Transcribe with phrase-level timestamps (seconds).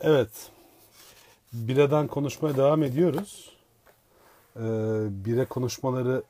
[0.00, 0.50] Evet.
[1.52, 3.56] Biradan konuşmaya devam ediyoruz.
[4.56, 4.60] Ee,
[5.10, 6.22] bire konuşmaları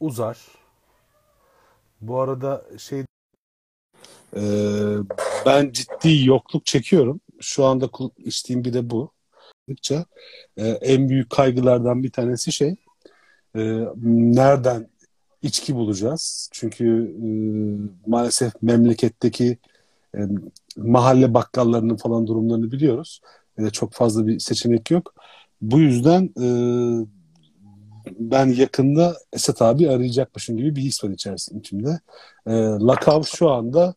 [0.00, 0.38] uzar.
[2.00, 3.04] Bu arada şey
[4.36, 4.96] Ee,
[5.46, 7.20] ben ciddi yokluk çekiyorum.
[7.40, 9.12] Şu anda içtiğim bir de bu.
[10.56, 12.76] Ee, en büyük kaygılardan bir tanesi şey
[13.56, 13.60] e,
[14.02, 14.88] nereden
[15.42, 16.48] içki bulacağız?
[16.52, 17.26] Çünkü e,
[18.10, 19.58] maalesef memleketteki
[20.14, 20.20] e,
[20.76, 23.20] mahalle bakkallarının falan durumlarını biliyoruz.
[23.58, 25.14] E, çok fazla bir seçenek yok.
[25.60, 26.46] Bu yüzden e,
[28.18, 32.00] ben yakında Esat abi arayacakmışım gibi bir his var içerisinde içimde.
[32.46, 33.94] E, Lakav şu anda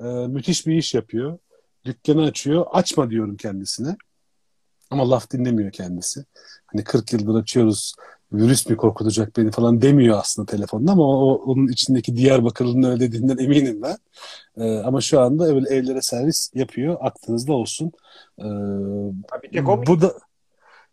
[0.00, 1.38] e, müthiş bir iş yapıyor.
[1.84, 2.66] Dükkanı açıyor.
[2.72, 3.96] Açma diyorum kendisine.
[4.90, 6.24] Ama laf dinlemiyor kendisi.
[6.66, 7.94] Hani 40 yıldır açıyoruz
[8.32, 13.38] virüs mi korkutacak beni falan demiyor aslında telefonda ama o, onun içindeki Diyarbakırlı'nın öyle dediğinden
[13.38, 13.96] eminim ben.
[14.56, 16.96] Ee, ama şu anda öyle evlere servis yapıyor.
[17.00, 17.92] Aklınızda olsun.
[19.52, 19.82] Tek o mu?
[19.86, 20.14] bu da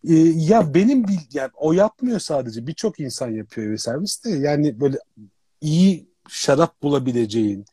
[0.07, 2.67] e, ya benim bil yani o yapmıyor sadece.
[2.67, 4.29] Birçok insan yapıyor eve servis de.
[4.29, 4.97] Yani böyle
[5.61, 7.65] iyi şarap bulabileceğin,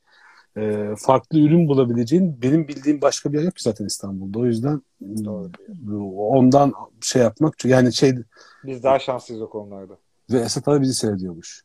[0.56, 4.38] e, farklı ürün bulabileceğin benim bildiğim başka bir yer yok ki zaten İstanbul'da.
[4.38, 4.82] O yüzden
[5.24, 8.14] Doğru ondan şey yapmak yani şey
[8.64, 9.98] Biz daha şanslıyız o konularda.
[10.30, 11.62] ve Esat abi bizi seyrediyormuş.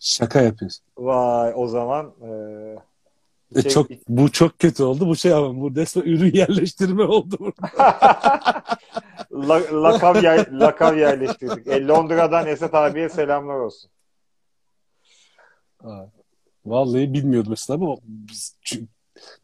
[0.00, 0.84] Şaka yapıyorsun.
[0.98, 2.28] Vay o zaman e,
[3.56, 5.06] E, şey- çok bu çok kötü oldu.
[5.06, 7.68] Bu şey ama bu resmen ürün yerleştirme oldu burada.
[9.32, 11.66] La- lakav, yer, lakav yerleştirdik.
[11.66, 13.90] E, Londra'dan Esat abiye selamlar olsun.
[15.82, 16.10] Ha.
[16.70, 18.88] Vallahi bilmiyordum mesela ama biz, çünkü-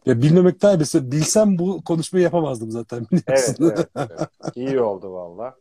[0.07, 3.57] ya bilmemekten mesela bilsem bu konuşmayı yapamazdım zaten Evet, biliyorsun.
[3.65, 4.29] evet, evet.
[4.55, 5.57] İyi oldu valla.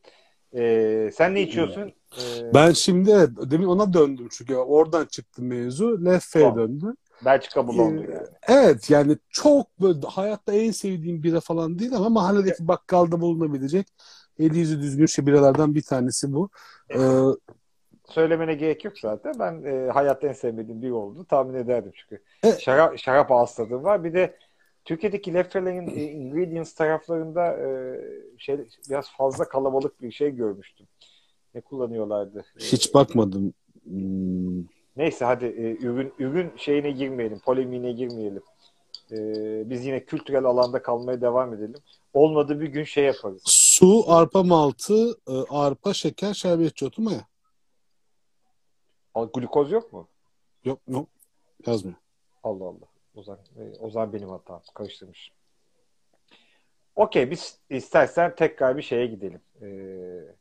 [0.56, 1.94] E, sen ne içiyorsun?
[2.18, 2.22] E,
[2.54, 6.06] Ben şimdi evet, demin ona döndüm çünkü oradan çıktı mevzu.
[6.06, 6.56] Leffe'ye Tamam.
[6.56, 6.96] döndü.
[7.22, 8.28] Belçika Blondu Ee, yani.
[8.48, 13.88] Evet yani çok böyle hayatta en sevdiğim bira falan değil ama mahalledeki bakkalda bulunabilecek
[14.40, 16.50] eli yüzü düzgün şey biralardan bir tanesi bu.
[16.96, 17.00] Ee,
[18.10, 19.34] Söylemene gerek yok zaten.
[19.40, 21.26] Ben e, hayatta en sevmediğim biri oldu.
[21.30, 22.24] Tahmin ederdim çünkü.
[22.44, 22.60] Evet.
[22.62, 24.04] Şarap, şarap ağız tadı var.
[24.04, 24.38] Bir de
[24.86, 27.68] Türkiye'deki Leffer'lerin e, ingredients taraflarında e,
[28.38, 28.58] şey
[28.90, 30.88] biraz fazla kalabalık bir şey görmüştüm.
[31.56, 32.40] Ne kullanıyorlardı?
[32.40, 33.54] E, hiç bakmadım.
[33.84, 34.64] Hmm,
[34.98, 38.44] Neyse hadi e, ürün ürün şeyine girmeyelim, polemiğine girmeyelim.
[39.12, 39.18] E,
[39.70, 41.80] biz yine kültürel alanda kalmaya devam edelim.
[42.14, 43.42] Olmadı bir gün şey yaparız.
[43.46, 47.26] Su, arpa maltı, e, arpa, şeker, şerbetçi otu maya.
[49.16, 50.08] Al- Glukoz yok mu?
[50.66, 51.08] Yok yok
[51.68, 51.98] yazmıyor.
[52.44, 52.88] Allah Allah.
[53.16, 54.62] O zaman, e, o zaman benim hatam.
[54.74, 55.32] Karıştırmış.
[56.96, 59.42] Okey biz istersen tekrar bir şeye gidelim.
[59.62, 60.36] Ee,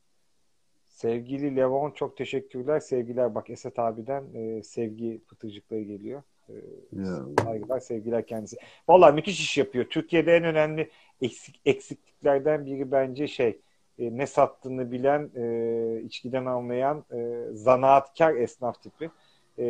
[0.89, 2.81] sevgili Levon çok teşekkürler.
[2.81, 6.23] Sevgiler bak Esat abiden e, sevgi pıtırcıkları geliyor.
[6.49, 6.53] Ee,
[6.93, 7.17] Ya.
[7.45, 8.57] saygılar sevgiler kendisi.
[8.89, 9.85] Vallahi müthiş iş yapıyor.
[9.85, 10.91] Türkiye'de en önemli
[11.23, 13.61] eksik, eksikliklerden biri bence şey
[13.99, 19.13] e, ne sattığını bilen, e, içkiden anlayan e, zanaatkar esnaf tipi.
[19.59, 19.65] E,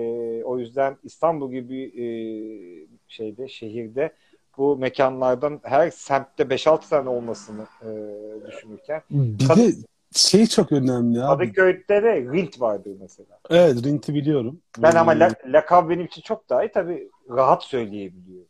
[0.44, 2.06] o yüzden İstanbul gibi e,
[3.08, 4.12] şeyde şehirde
[4.56, 9.74] bu mekanlardan her semtte 5-6 tane olmasını e, düşünürken Bir Kad- de
[10.14, 11.54] şey çok önemli abi.
[11.54, 13.40] Kadıköy'de de Rint vardır mesela.
[13.50, 14.62] Evet, Rint'i biliyorum.
[14.76, 18.48] Ben ama Hmm, la, lakab benim için çok daha iyi tabii rahat söyleyebiliyorum.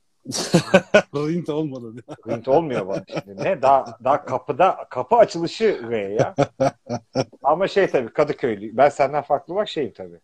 [1.14, 1.94] Rint olmadı.
[2.28, 3.44] Rint olmuyor bana şimdi.
[3.44, 3.62] Ne?
[3.62, 6.34] Daha, daha kapıda kapı açılışı R ya.
[7.42, 8.76] Ama şey tabii Kadıköylü.
[8.76, 10.20] Ben senden farklı bak şeyim tabii.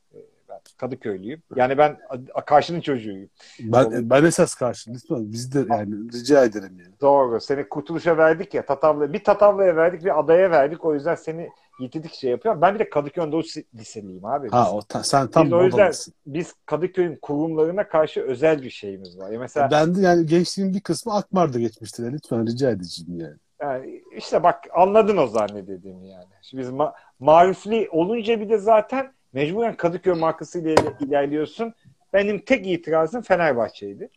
[0.78, 1.42] Ee, Kadıköylüyüm.
[1.56, 1.98] Yani ben
[2.46, 3.30] karşının çocuğuyum.
[3.60, 4.90] Ben, ben esas karşı.
[4.90, 6.94] Lütfen biz de yani rica ederim yani.
[7.00, 7.40] Doğru.
[7.40, 8.66] Seni kurtuluşa verdik ya.
[8.66, 10.84] Tatavla, bir Tatavla'ya verdik bir adaya verdik.
[10.84, 11.48] O yüzden seni
[11.80, 12.60] yitirdik şey yapıyor.
[12.60, 13.42] Ben bir de Kadıköy Anadolu
[13.74, 14.48] Liseliyim abi.
[14.50, 15.92] Ha o ta- sen tam biz o yüzden
[16.26, 19.30] biz Kadıköy'ün kurumlarına karşı özel bir şeyimiz var.
[19.30, 22.04] Ya mesela Ben de yani gençliğin bir kısmı Akmar'da geçmiştir.
[22.04, 23.36] Yani Lütfen rica edeceğim yani.
[23.62, 26.26] Yani işte bak anladın o zannedediğimi yani.
[26.42, 31.74] Şimdi biz ma- marifli olunca bir de zaten mecburen Kadıköy markasıyla ile- ilerliyorsun.
[32.12, 34.08] Benim tek itirazım Fenerbahçe'ydi.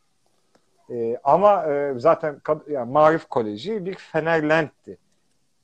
[0.90, 4.98] Ee, ama e, zaten yani Marif Koleji bir Fenerlent'ti.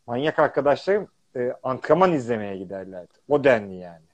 [0.07, 3.13] Manyak arkadaşlarım e, antrenman izlemeye giderlerdi.
[3.29, 4.05] O denli yani.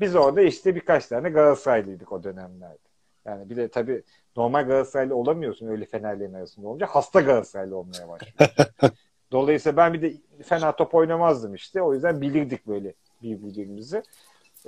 [0.00, 2.78] Biz orada işte birkaç tane Galatasaraylıydık o dönemlerde.
[3.24, 4.02] Yani bir de tabii
[4.36, 6.86] normal Galatasaraylı olamıyorsun öyle Fenerlerin arasında olunca.
[6.86, 8.56] Hasta Galatasaraylı olmaya başlıyorsun.
[9.32, 10.12] Dolayısıyla ben bir de
[10.44, 11.82] fena top oynamazdım işte.
[11.82, 14.02] O yüzden bilirdik böyle birbirimizi.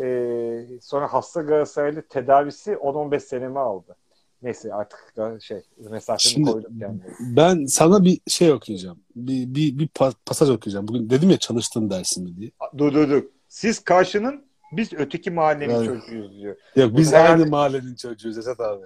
[0.00, 3.96] Ee, sonra hasta Galatasaraylı tedavisi 10-15 senemi aldı.
[4.42, 7.14] Neyse artık şey mesafemi Şimdi koydum kendime.
[7.20, 8.98] ben sana bir şey okuyacağım.
[9.16, 10.88] Bir, bir, bir pa- pasaj okuyacağım.
[10.88, 12.50] Bugün dedim ya çalıştığım dersimi diye.
[12.78, 13.22] Dur dur dur.
[13.48, 16.56] Siz karşının biz öteki mahallenin Yani- çocuğuyuz diyor.
[16.76, 18.84] Yok biz herhalde- aynı mahallenin çocuğuyuz Esat abi.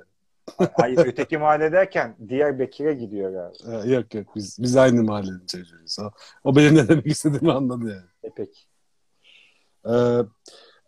[0.72, 3.82] Hayır öteki mahalle derken diğer Bekir'e gidiyor galiba.
[3.86, 5.96] Ee, yok yok biz biz aynı mahallenin çocuğuyuz.
[5.98, 6.10] O,
[6.44, 8.06] o benim ne demek istediğimi anladı yani.
[8.22, 8.60] E peki.
[9.86, 10.18] Ee,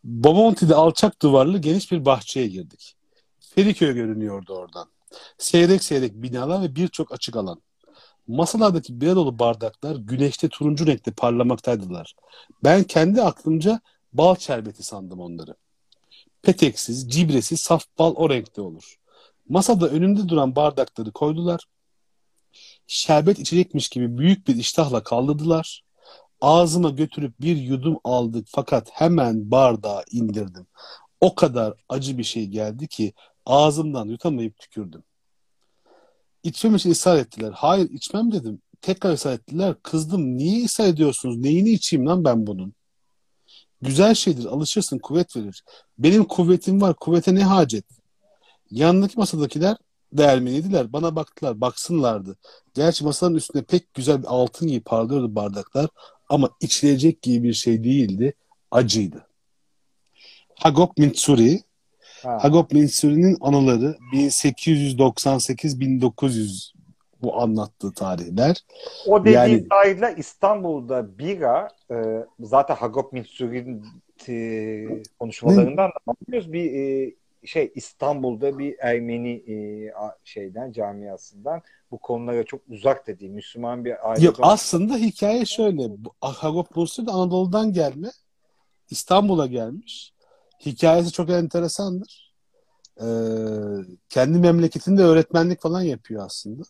[0.06, 2.96] Bomonti'de alçak duvarlı geniş bir bahçeye girdik.
[3.40, 4.88] Feriköy görünüyordu oradan.
[5.38, 7.62] Seyrek seyrek binalar ve birçok açık alan.
[8.26, 12.14] Masalardaki bira dolu bardaklar güneşte turuncu renkte parlamaktaydılar.
[12.64, 13.80] Ben kendi aklımca
[14.12, 15.54] bal şerbeti sandım onları.
[16.42, 18.96] Peteksiz, cibresiz, saf bal o renkte olur.
[19.48, 21.64] Masada önümde duran bardakları koydular.
[22.86, 25.85] Şerbet içecekmiş gibi büyük bir iştahla kaldırdılar.
[26.40, 30.66] Ağzıma götürüp bir yudum aldık fakat hemen bardağı indirdim.
[31.20, 33.12] O kadar acı bir şey geldi ki
[33.46, 35.02] ağzımdan yutamayıp tükürdüm.
[36.42, 37.52] İçmem için ısrar ettiler.
[37.54, 38.62] Hayır içmem dedim.
[38.80, 39.74] Tekrar ısrar ettiler.
[39.82, 40.36] Kızdım.
[40.36, 41.36] Niye ısrar ediyorsunuz?
[41.36, 42.74] Neyini içeyim lan ben bunun?
[43.82, 44.44] Güzel şeydir.
[44.44, 44.98] Alışırsın.
[44.98, 45.64] Kuvvet verir.
[45.98, 46.94] Benim kuvvetim var.
[46.94, 47.84] Kuvvete ne hacet?
[48.70, 49.76] Yanındaki masadakiler
[50.12, 50.92] değermeniydiler.
[50.92, 51.60] Bana baktılar.
[51.60, 52.36] Baksınlardı.
[52.74, 55.88] Gerçi masanın üstünde pek güzel bir altın gibi parlıyordu bardaklar.
[56.28, 58.32] Ama içilecek gibi bir şey değildi.
[58.70, 59.26] Acıydı.
[60.54, 61.60] Hagop Mitsuri
[62.22, 62.38] Ha.
[62.44, 66.72] Hagop Mitsuri'nin anıları 1898-1900
[67.22, 68.56] bu anlattığı tarihler.
[69.06, 71.94] O dediğin Yani- tarihler İstanbul'da bira e,
[72.40, 73.84] zaten Hagop Mitsuri'nin
[74.28, 74.84] e,
[75.18, 76.52] konuşmalarından da anlıyoruz.
[76.52, 77.12] Bir e,
[77.44, 79.56] şey İstanbul'da bir Ermeni e,
[80.24, 84.24] şeyden camiasından bu konulara çok uzak dediği Müslüman bir aile.
[84.24, 85.90] Yok aslında hikaye şöyle.
[86.20, 88.10] Hagop de Anadolu'dan gelme.
[88.90, 90.12] İstanbul'a gelmiş.
[90.66, 92.32] Hikayesi çok enteresandır.
[93.00, 93.06] Ee,
[94.08, 96.62] kendi memleketinde öğretmenlik falan yapıyor aslında.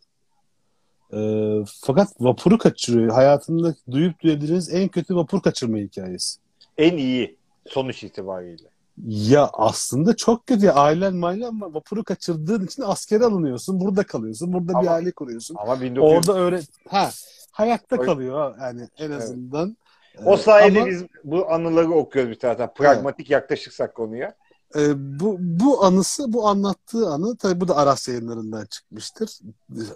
[1.13, 3.13] Ee, fakat vapuru kaçırıyor.
[3.13, 6.39] Hayatında duyup duyabiliriz en kötü vapur kaçırma hikayesi.
[6.79, 7.37] en iyi
[7.69, 8.69] sonuç itibariyle.
[9.06, 10.70] Ya aslında çok kötü.
[10.70, 11.75] Ailen mailen var.
[11.75, 13.81] Vapuru kaçırdığın için askere alınıyorsun.
[13.81, 14.52] Burada kalıyorsun.
[14.52, 15.56] Burada bir Ama- aile kuruyorsun.
[15.58, 16.69] Ama 1900 Orada öğret...
[16.88, 17.10] Ha,
[17.52, 19.22] hayatta kalıyor yani en Evet.
[19.22, 19.76] azından.
[20.25, 22.75] o Ee, sayede ama, biz bu anıları okuyoruz bir taraftan.
[22.75, 24.34] Pragmatik yaklaşırsak konuya.
[24.76, 24.81] e,
[25.20, 29.38] bu, bu anısı, bu anlattığı anı tabii bu da Aras yayınlarından çıkmıştır.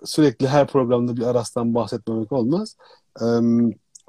[0.05, 2.76] Sürekli her programda bir Aras'tan bahsetmemek olmaz.
[3.20, 3.25] Ee,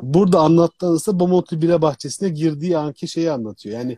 [0.01, 3.79] burada anlattığı anısı Bomonti Bira Bahçesi'ne girdiği anki şeyi anlatıyor.
[3.79, 3.97] Yani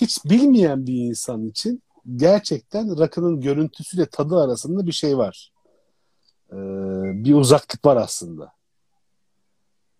[0.00, 1.82] hiç bilmeyen bir insan için
[2.16, 5.52] gerçekten rakının görüntüsüyle tadı arasında bir şey var.
[6.52, 6.56] Ee,
[7.24, 8.52] bir uzaklık var aslında.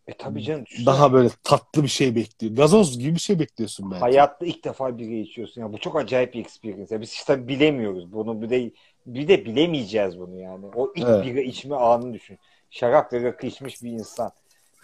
[0.06, 0.67] E tabii canım.
[0.67, 0.87] düşünsene.
[0.87, 2.56] Daha böyle tatlı bir şey bekliyor.
[2.56, 4.00] Gazoz gibi bir şey bekliyorsun belki.
[4.00, 5.61] Hayatta ilk defa biri içiyorsun.
[5.61, 6.94] Ya bu çok acayip bir experience.
[6.94, 8.43] Ya biz işte bilemiyoruz bunu.
[8.43, 8.70] Bir de
[9.06, 10.67] bir de bilemeyeceğiz bunu yani.
[10.75, 11.26] O ilk Evet.
[11.26, 12.38] bira içme anını düşün.
[12.70, 14.31] Şarap ve rakı içmiş bir insan.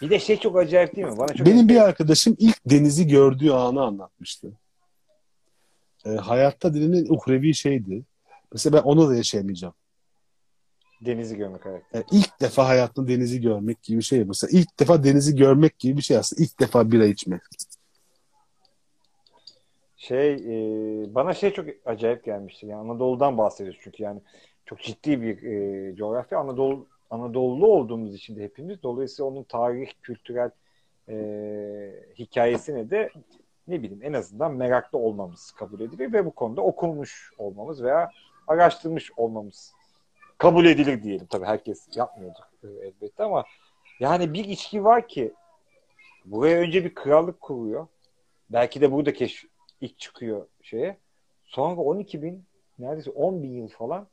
[0.01, 1.17] Bir de şey çok acayip değil mi?
[1.17, 4.51] Bana çok Benim bir arkadaşım ilk denizi gördüğü anı anlatmıştı.
[6.05, 8.03] Ee, hayatta denilen uhrevi şeydi.
[8.53, 9.73] Mesela ben onu da yaşayamayacağım.
[11.05, 11.83] denizi görmek evet.
[11.93, 14.23] Yani ilk defa hayatında denizi görmek gibi bir şey.
[14.23, 16.43] Mesela ilk defa denizi görmek gibi bir şey aslında.
[16.43, 17.41] İlk defa bira içmek.
[19.97, 22.65] Şey e, bana şey çok acayip gelmişti.
[22.65, 24.21] Yani Anadolu'dan bahsediyoruz çünkü yani
[24.65, 26.39] çok ciddi bir e, coğrafya.
[26.39, 28.83] Anadolu Anadolu'lu olduğumuz için de hepimiz.
[28.83, 30.49] Dolayısıyla onun tarih, kültürel
[31.09, 31.15] e,
[32.19, 33.09] hikayesine de
[33.71, 38.11] ne bileyim en azından meraklı olmamız kabul edilir ve bu konuda okumuş olmamız veya
[38.47, 39.73] araştırmış olmamız
[40.37, 41.27] kabul edilir diyelim.
[41.29, 43.45] Tabii herkes yapmıyordur e, elbette ama
[43.99, 45.33] yani bir içki var ki
[46.25, 47.87] buraya önce bir krallık kuruyor.
[48.49, 49.45] Belki de burada keşf
[49.81, 50.97] ilk çıkıyor şeye.
[51.43, 52.43] Sonra 12 bin
[52.79, 54.07] neredeyse 10 bin yıl falan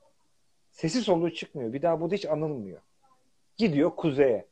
[0.70, 1.72] sesi soluğu çıkmıyor.
[1.72, 2.80] Bir daha burada hiç anılmıyor.
[3.56, 4.46] Gidiyor kuzeye.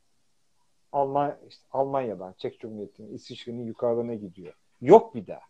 [0.93, 4.55] Alman, işte Almanya'dan, Çek Cumhuriyeti'nin, İsviçre'nin yukarılarına gidiyor.
[4.81, 5.41] Yok bir daha.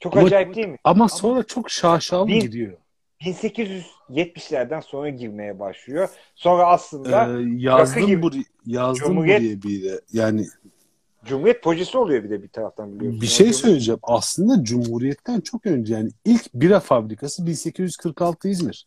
[0.00, 0.78] Çok Ama- acayip değil mi?
[0.84, 2.76] Ama sonra çok şaşalı Bin- gidiyor.
[3.20, 6.08] 1870'lerden sonra girmeye başlıyor.
[6.34, 8.30] Sonra aslında Ee, gibi yazdım bu
[8.66, 10.00] yazdım Cumhuriyet- buraya bir de.
[10.12, 10.46] Yani
[11.24, 13.20] Cumhuriyet projesi oluyor bir de bir taraftan biliyorsun.
[13.20, 14.00] bir şey söyleyeceğim.
[14.02, 18.86] Aslında Cumhuriyet'ten çok önce yani ilk bira fabrikası 1846 İzmir.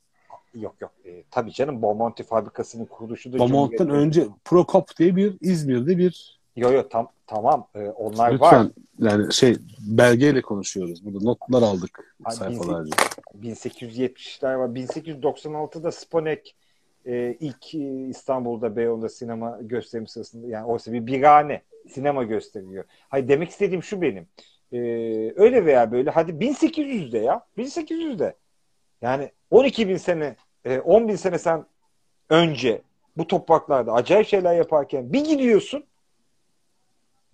[0.54, 0.92] Yok yok.
[1.06, 6.74] E, tabii canım Bomonti fabrikasının kuruluşu da Bomont'tan önce Prokop diye bir İzmir'de bir Yok
[6.74, 7.68] yok tam, tamam.
[7.76, 8.34] E, onlar var.
[8.34, 11.06] lütfen yani şey belgeyle konuşuyoruz.
[11.06, 12.92] Burada notlar aldık Ay, sayfalarca.
[13.42, 14.68] 1870'ler var.
[14.68, 16.56] 1896'da Sponek
[17.06, 22.84] e, ilk e, İstanbul'da Beyoğlu'nda sinema gösterimi sırasında yani oysa bir birane sinema gösteriyor.
[23.10, 24.28] Hayır demek istediğim şu benim.
[24.72, 24.80] E,
[25.36, 28.36] öyle veya böyle hadi 1800'de ya 1800'de
[29.02, 31.66] yani 12 bin sene e, 10 bin sene sen
[32.30, 32.82] önce
[33.18, 35.84] bu topraklarda acayip şeyler yaparken bir gidiyorsun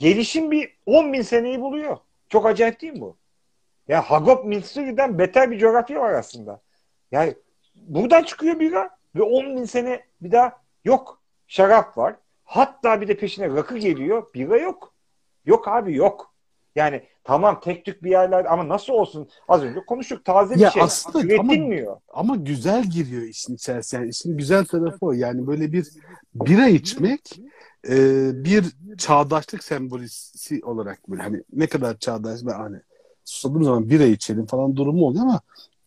[0.08, 1.98] gelişim bir 10 bin seneyi buluyor.
[2.30, 3.18] Çok acayip değil mi bu?
[3.88, 6.62] Ya Hagop Mitsuri'den beter bir coğrafya var aslında.
[7.12, 7.34] Yani
[7.76, 11.22] buradan çıkıyor bira ve 10 bin sene bir daha yok.
[11.48, 12.16] Şarap var.
[12.44, 14.34] Hatta bir de peşine rakı geliyor.
[14.34, 14.94] Bira yok.
[15.46, 16.34] Yok abi yok.
[16.76, 20.72] Yani tamam tek tük bir yerler ama nasıl olsun az önce konuştuk taze bir Ya
[20.72, 20.82] şey.
[20.84, 21.98] aslında ama- Üretilmiyor.
[22.14, 24.00] Ama güzel giriyor işin içerisine.
[24.00, 25.12] Yani işin güzel tarafı o.
[25.12, 25.88] Yani böyle bir
[26.36, 27.40] bira içmek
[27.90, 27.96] e,
[28.44, 28.66] bir
[28.98, 32.78] çağdaşlık sembolisi olarak böyle hani ne kadar çağdaş ve hani
[33.26, 35.42] susadığım zaman bira içelim falan durumu oluyor ama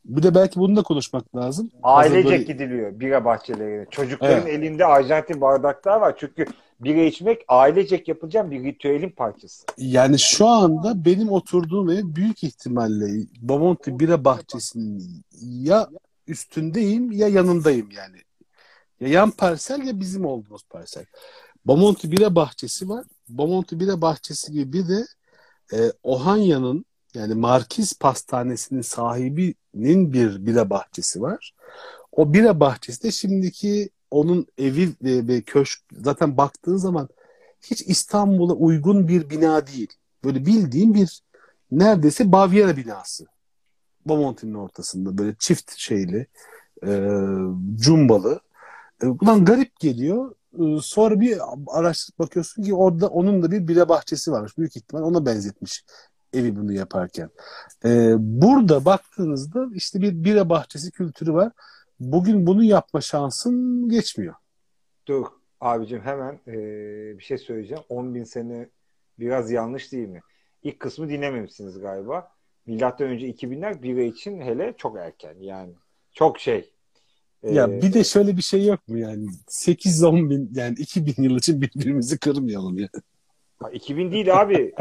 [0.04, 1.70] bir de belki bunu da konuşmak lazım.
[1.82, 3.86] Ailecek böyle- gidiliyor bira bahçelerine.
[3.90, 4.58] Çocukların Evet.
[4.58, 6.14] elinde Arjantin bardaklar var.
[6.18, 6.46] Çünkü
[6.80, 9.64] bira içmek ailecek yapılacak bir ritüelin parçası.
[9.78, 15.88] Yani şu anda benim oturduğum ev büyük ihtimalle Bomonti Bira Bahçesi'nin ya
[16.26, 18.16] üstündeyim ya yanındayım yani.
[19.00, 21.04] Ya yan parsel ya bizim olduğumuz parsel.
[21.66, 23.04] Bomonti Bira Bahçesi var.
[23.28, 25.06] Bomonti Bira Bahçesi gibi bir de
[25.72, 31.54] e, Ohanya'nın yani Markiz Pastanesi'nin sahibinin bir bira bahçesi var.
[32.12, 37.08] O bira bahçesi de şimdiki onun evi ve, ve köşk zaten baktığın zaman
[37.62, 39.92] hiç İstanbul'a uygun bir bina değil.
[40.24, 41.22] Böyle bildiğin bir
[41.70, 43.26] neredeyse Bavyera binası.
[44.06, 46.26] Bomonti'nin ortasında böyle çift şeyli,
[46.86, 47.10] e,
[47.74, 48.40] cumbalı.
[49.02, 50.34] E, ulan garip geliyor.
[50.58, 54.58] E, sonra bir araştırıp bakıyorsun ki orada onun da bir bira bahçesi varmış.
[54.58, 55.84] Büyük ihtimal ona benzetmiş
[56.32, 57.30] evi bunu yaparken.
[57.84, 61.52] E, burada baktığınızda işte bir bira bahçesi kültürü var.
[62.00, 64.34] Bugün bunu yapma şansın geçmiyor.
[65.08, 65.26] Dur
[65.60, 66.54] abicim hemen eee,
[67.18, 67.84] bir şey söyleyeceğim.
[67.88, 68.68] 10 bin sene
[69.18, 70.20] biraz yanlış değil mi?
[70.62, 72.28] İlk kısmı dinlememişsiniz galiba.
[72.66, 75.74] Milattan önce 2000'ler bira için hele çok erken yani.
[76.12, 76.72] Çok şey.
[77.54, 81.36] Ya Eee, bir de şöyle bir şey yok mu yani 8-10 bin yani 2000 yıl
[81.36, 82.88] için birbirimizi kırmayalım ya.
[83.62, 84.74] ha, 2000 değil abi.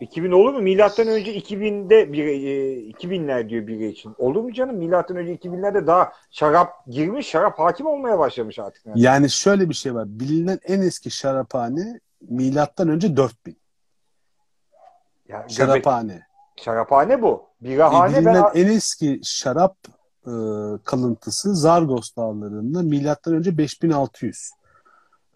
[0.00, 0.60] 2000 olur mu?
[0.60, 4.14] Milattan önce 2000'de bir e, 2000'ler diyor bira için.
[4.18, 4.76] Olur mu canım?
[4.76, 8.86] Milattan önce 2000'lerde daha şarap girmiş, şarap hakim olmaya başlamış artık.
[8.86, 9.00] Yani.
[9.00, 10.04] Yani şöyle bir şey var.
[10.08, 13.56] Bilinen en eski şaraphane milattan önce 4000.
[15.28, 16.22] Ya, göbek- Şaraphane.
[16.56, 17.42] şaraphane bu.
[17.62, 19.76] E, Birahane bilinen ben en eski şarap
[20.26, 20.34] e,
[20.84, 24.50] kalıntısı Zargos dağlarında milattan önce 5600.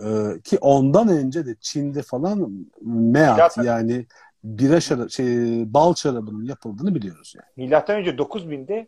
[0.01, 0.07] E,
[0.45, 4.07] ki ondan önce de Çin'de falan meat yani
[4.45, 5.27] bira şarap, şey,
[5.75, 7.67] bal şarabının yapıldığını biliyoruz yani.
[7.67, 8.87] Milattan önce 9000'de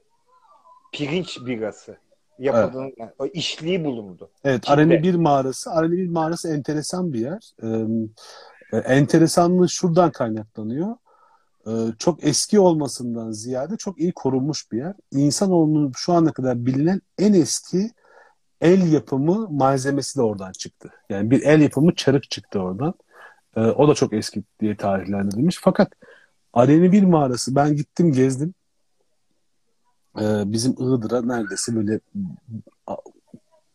[0.92, 1.96] pirinç birası
[2.38, 4.30] yapıldığını, yani o işliği bulundu.
[4.44, 4.70] Evet.
[4.70, 5.70] Areni bir mağarası.
[5.70, 7.52] Areni bir mağarası enteresan bir yer.
[7.62, 10.96] Ee, e, enteresanlığı şuradan kaynaklanıyor.
[11.70, 14.94] Ee, çok eski olmasından ziyade çok iyi korunmuş bir yer.
[15.12, 17.90] İnsanoğlunun şu ana kadar bilinen en eski
[18.60, 20.90] el yapımı malzemesi de oradan çıktı.
[21.08, 22.94] Yani bir el yapımı çarık çıktı oradan.
[23.56, 25.58] Ee, o da çok eski diye tarihlendirilmiş.
[25.62, 25.92] Fakat
[26.52, 28.54] Areni bir mağarası ben gittim gezdim.
[30.20, 32.00] Ee, bizim Iğdır'a neredeyse böyle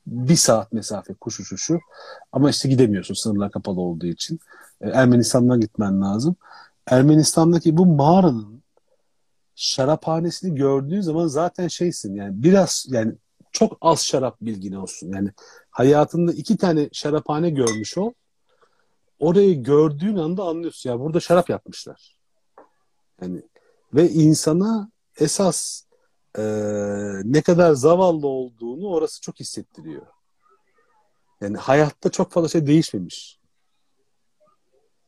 [0.08, 1.80] bir saat mesafe kuş uçuşu
[2.32, 4.40] ama işte gidemiyorsun sınırlar kapalı olduğu için.
[4.82, 6.36] Ee, Ermenistan'dan gitmen lazım.
[6.88, 8.63] Ermenistan'daki bu mağaranın
[9.56, 13.13] şaraphanesini gördüğün zaman zaten şeysin yani biraz yani
[13.51, 15.13] çok az şarap bilgin olsun.
[15.13, 15.30] Yani
[15.70, 18.13] hayatında iki tane şaraphane görmüş ol.
[19.20, 22.18] Orayı gördüğün anda anlıyorsun ya burada şarap yapmışlar.
[23.22, 23.42] Yani
[23.94, 24.89] ve insana
[25.20, 25.84] esas
[26.38, 26.44] e,
[27.24, 30.06] ne kadar zavallı olduğunu orası çok hissettiriyor.
[31.42, 33.39] Yani hayatta çok fazla şey değişmemiş.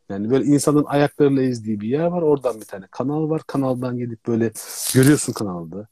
[0.09, 2.21] Yani böyle insanın ayaklarıyla ezdiği bir yer var.
[2.21, 3.41] Oradan bir tane kanal var.
[3.47, 4.51] Kanaldan gelip böyle
[4.93, 5.87] görüyorsun kanalda.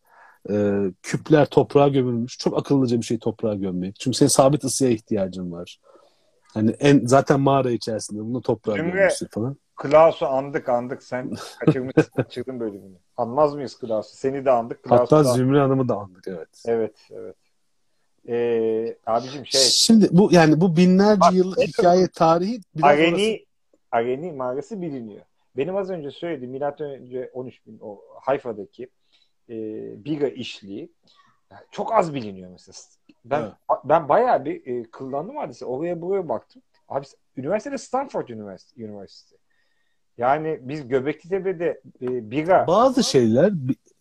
[0.49, 0.55] E,
[1.03, 2.37] küpler toprağa gömülmüş.
[2.37, 3.99] Çok akıllıca bir şey toprağa gömmek.
[3.99, 5.79] Çünkü senin sabit ısıya ihtiyacın var.
[6.53, 9.57] Hani en zaten mağara içerisinde bunu toprağa Cümle- gömmüşsün falan.
[9.75, 12.97] Klaus'u andık andık sen kaçırmışsın kaçırdın bölümünü.
[13.17, 14.15] Anmaz mıyız Klaus'u?
[14.15, 14.83] Seni de andık.
[14.83, 16.63] Klaus'u Hatta da Zümre Hanım'ı da andık evet.
[16.65, 17.35] Evet evet.
[18.27, 23.44] Ee, abicim şey Şimdi bu yani bu binlerce Bak, yıllık hikaye tarihi Areni
[23.95, 25.21] Areni mağarası biliniyor.
[25.57, 28.83] Benim az önce söylediğim milattan önce 13 bin o Hayfa'daki
[29.49, 29.55] e,
[30.05, 30.91] bira işliği
[31.71, 32.75] çok az biliniyor mesela.
[33.25, 33.53] Ben Evet.
[33.85, 35.65] ben bayağı bir e, kıllandım hadise.
[35.65, 36.61] Oraya buraya baktım.
[36.89, 37.05] Abi
[37.37, 38.83] üniversitede Stanford Üniversitesi.
[38.83, 39.35] Üniversitesi.
[40.17, 43.53] Yani biz Göbekli Tepe'de e, bira Bazı şeyler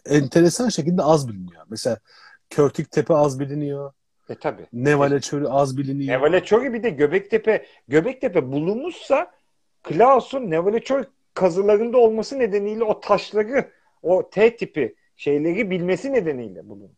[0.06, 1.62] enteresan şekilde az biliniyor.
[1.70, 1.98] Mesela
[2.50, 3.92] Körtük Tepe az biliniyor.
[4.28, 4.66] e tabi.
[4.72, 6.12] Nevale Çölü az biliniyor.
[6.18, 9.30] Nevaleçori bir de Göbektepe Göbektepe bulunmuşsa
[9.84, 13.70] Klaus'un Nevaleçori kazılarında olması nedeniyle o taşları
[14.02, 16.92] o T tipi şeyleri bilmesi nedeniyle bulundu.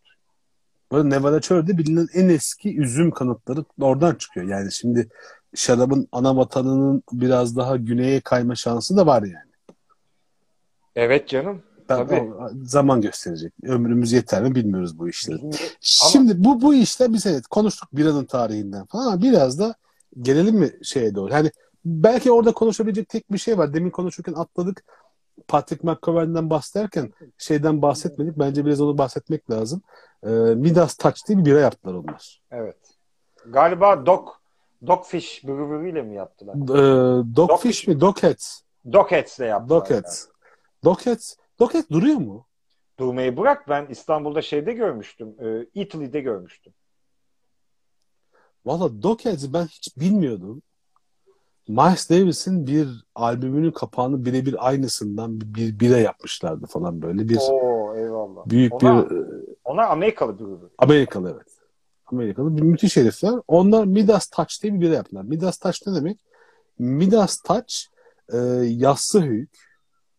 [0.92, 4.46] Böyle Çölü'de bilinen en eski üzüm kanıtları oradan çıkıyor.
[4.46, 5.08] Yani şimdi
[5.54, 9.76] şarabın ana vatanının biraz daha güneye kayma şansı da var yani.
[10.96, 11.62] Evet canım.
[11.88, 12.32] Ben, Tabii.
[12.62, 13.52] zaman gösterecek.
[13.62, 15.38] Ömrümüz yeter mi bilmiyoruz bu işleri.
[15.38, 15.66] Bilmiyorum.
[15.80, 19.74] Şimdi bu bu işte biz evet konuştuk biranın tarihinden falan ama biraz da
[20.20, 21.32] gelelim mi şeye doğru.
[21.32, 21.50] Hani
[21.86, 23.74] belki orada konuşabilecek tek bir şey var.
[23.74, 24.84] Demin konuşurken atladık.
[25.48, 28.38] Patrick McCovern'den bahsederken şeyden bahsetmedik.
[28.38, 29.82] Bence biraz onu bahsetmek lazım.
[30.22, 32.42] Ee, Midas Touch diye bir bira yaptılar onlar.
[32.50, 32.76] Evet.
[33.46, 34.28] Galiba Dog
[34.86, 36.54] Dogfish ile mi yaptılar?
[36.54, 38.00] Ee, Dogfish mi?
[38.00, 38.60] Dogheads.
[38.92, 39.80] Dogheads'le yaptılar.
[39.80, 40.26] Dogheads.
[40.84, 41.36] Dogheads.
[41.60, 42.46] Dogheads duruyor mu?
[42.98, 45.36] Durmayı bırak ben İstanbul'da şeyde görmüştüm.
[45.40, 46.72] E, Italy'de görmüştüm.
[48.64, 50.62] Valla Dogheads'i ben hiç bilmiyordum.
[51.68, 57.94] Miles Davis'in bir albümünün kapağını birebir aynısından bir, bir bira yapmışlardı falan böyle bir Oo
[57.96, 58.46] eyvallah.
[58.46, 59.24] büyük Ona- bir e,
[59.64, 60.70] Onlar Amerikalı brewery.
[60.78, 61.46] Amerikalı evet.
[62.06, 63.34] Amerikalı bir müthiş herifler.
[63.48, 65.22] Onlar Midas Touch diye bir bira yaptılar.
[65.22, 66.20] Midas Touch ne demek?
[66.78, 67.74] Midas Touch
[68.32, 69.50] e, yassı höyük.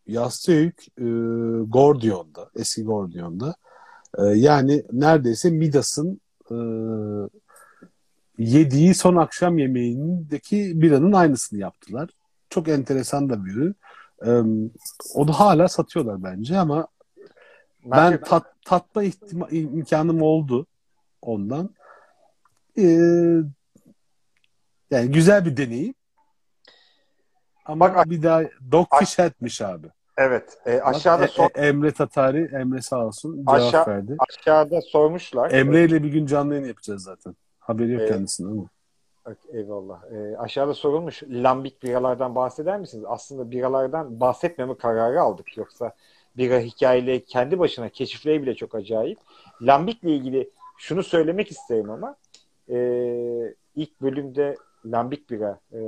[0.08, 1.04] Yassı höyük e,
[1.68, 3.56] Gordion'da, eski Gordion'da.
[4.18, 6.56] E, yani neredeyse Midas'ın e,
[8.38, 12.10] yediği son akşam yemeğindeki biranın aynısını yaptılar.
[12.50, 13.75] Çok enteresan da bir ürün.
[14.25, 14.29] E,
[15.13, 16.88] onu hala satıyorlar bence ama
[17.86, 20.65] ben Bence- tat, tatma ihtima, imkanım oldu
[21.22, 21.75] ondan.
[22.77, 22.84] Ee,
[24.91, 25.94] yani güzel bir deneyim.
[27.65, 28.41] Ama Bak- bir daha
[28.72, 29.88] Dogfish Head'miş abi.
[30.17, 30.58] evet.
[30.65, 34.15] E, Bak, aşağıda E- sor- E- Emre Tatari, Emre sağ olsun cevap Aşağı- verdi.
[34.29, 35.51] aşağıda sormuşlar.
[35.51, 37.36] Emre ile bir gün canlı yayın yapacağız zaten.
[37.68, 38.12] Haberi yok Evet.
[38.12, 38.70] kendisinin ama.
[39.54, 40.12] Eyvallah.
[40.12, 43.04] E, aşağıda sorulmuş lambik biralardan bahseder misiniz?
[43.08, 45.58] Aslında biralardan bahsetmeme kararı aldık.
[45.58, 45.92] Yoksa
[46.38, 49.20] bira hikayeyle kendi başına keşifleri bile çok acayip.
[49.62, 52.16] Lambikle ilgili şunu söylemek isterim ama
[52.70, 52.78] e,
[53.76, 54.56] ilk bölümde
[54.86, 55.80] lambik bira e,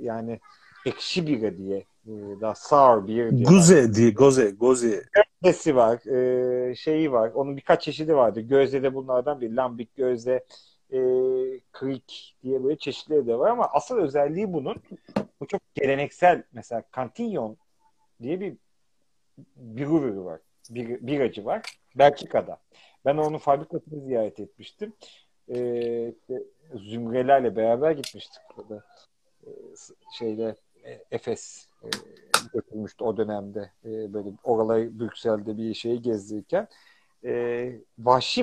[0.00, 0.40] yani
[0.86, 5.04] ekşi bira diye e, daha sour beer diye Guze diye, Goze, Goze.
[5.42, 7.30] Nesi var, e, şeyi var.
[7.34, 8.40] Onun birkaç çeşidi vardı.
[8.40, 9.50] Gözde de bunlardan bir.
[9.52, 10.44] Lambik gözde,
[10.92, 10.98] e,
[11.72, 14.76] krik diye böyle çeşitleri de var ama asıl özelliği bunun
[15.40, 17.56] bu çok geleneksel mesela Cantillon
[18.22, 18.56] diye bir
[19.56, 20.40] brewery var.
[20.70, 21.62] Bir, biracı var.
[21.94, 22.58] Belçika'da.
[23.04, 24.92] Ben onun fabrikasını ziyaret etmiştim.
[25.48, 26.42] E, işte
[26.74, 28.84] zümrelerle beraber gitmiştik burada.
[29.46, 31.88] E, s- şeyde e, Efes e,
[32.54, 33.70] götürmüştü o dönemde.
[33.84, 36.68] E, böyle oraları Brüksel'de bir şeyi gezdirirken
[37.24, 38.42] e, vahşi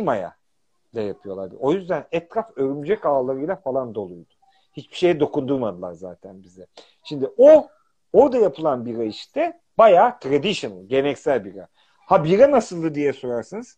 [0.93, 1.51] maya da yapıyorlar.
[1.59, 4.33] O yüzden etraf örümcek ağlarıyla falan doluydu.
[4.73, 6.67] Hiçbir şeye dokundurmadılar zaten bize.
[7.03, 7.67] Şimdi o
[8.13, 11.67] orada yapılan bira işte bayağı traditional, geleneksel bira.
[11.97, 13.77] Ha bira nasıldı diye sorarsınız.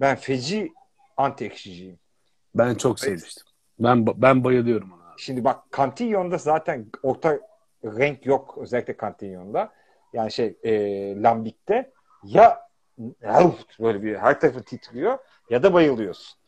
[0.00, 0.72] Ben feci
[1.16, 1.98] anti ekşiciyim.
[2.54, 3.46] Ben çok sevmiştim.
[3.78, 5.14] Ben ben bayılıyorum ona.
[5.18, 7.40] Şimdi bak Cantillon'da zaten orta
[7.84, 9.72] renk yok özellikle Cantillon'da.
[10.12, 10.72] Yani şey e,
[11.22, 11.92] Lambik'te
[12.24, 12.63] ya!
[13.80, 15.18] Böyle bir her tarafı titriyor
[15.50, 16.38] ya da bayılıyorsun.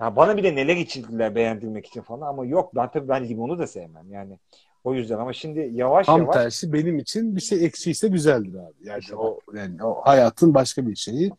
[0.00, 3.58] Ya bana bir de neler içirdiler beğendirmek için falan ama yok ben tabii ben limonu
[3.58, 4.38] da sevmem yani.
[4.84, 8.74] O yüzden ama şimdi yavaş Tam yavaş tersi benim için bir şey eksiyse güzeldir abi.
[8.88, 11.30] Yani İşte o yani o hayatın başka bir şeyi.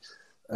[0.49, 0.55] Ee,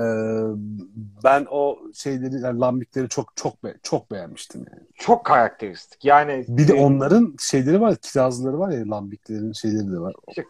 [1.24, 4.84] ben o şeyleri yani lambikleri çok çok be- çok beğenmiştim yani.
[4.96, 6.06] çok karakteristik.
[6.06, 10.14] Yani Bir de onların şeyleri var, kirazları var ya lambiklerin şeyleri de var.
[10.28, 10.44] işte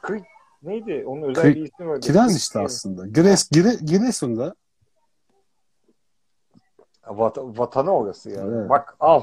[0.64, 1.04] neydi?
[1.08, 2.00] Onun özel Kır- bir ismi vardı.
[2.00, 3.08] Kiraz işte aslında.
[3.08, 4.56] Gires, Gire, Giresun'da
[7.08, 8.56] Vata- vatanı orası yani.
[8.56, 8.70] Evet.
[8.70, 9.22] Bak al.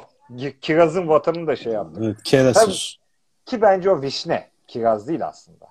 [0.60, 2.00] Kirazın vatanını da şey yaptı.
[2.04, 2.96] evet, Keresus.
[3.46, 4.50] Ki bence o vişne.
[4.66, 5.66] Kiraz değil aslında.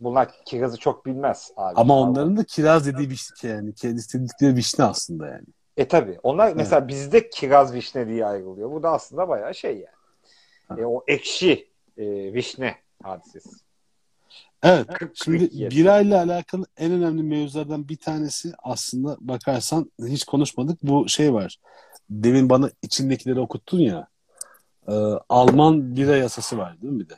[0.00, 1.74] Bunlar kirazı çok bilmez abi.
[1.80, 3.74] Ama onların da kiraz dediği vişne yani.
[3.74, 5.44] Kendisi dedikleri vişne aslında yani.
[5.76, 6.18] E tabi.
[6.22, 8.70] Onlar mesela bizde kiraz vişne diye ayrılıyor.
[8.70, 9.96] Bu da aslında bayağı şey yani.
[10.68, 10.76] Ha.
[10.78, 13.50] E, o ekşi e, vişne hadisesi.
[14.62, 14.86] Evet.
[15.14, 20.78] Şimdi birayla alakalı en önemli mevzulardan bir tanesi aslında bakarsan hiç konuşmadık.
[20.82, 21.56] Bu şey var.
[22.10, 24.06] Demin bana içindekileri okuttun ya.
[24.88, 24.92] e,
[25.28, 27.14] Alman bira yasası var değil mi bir de?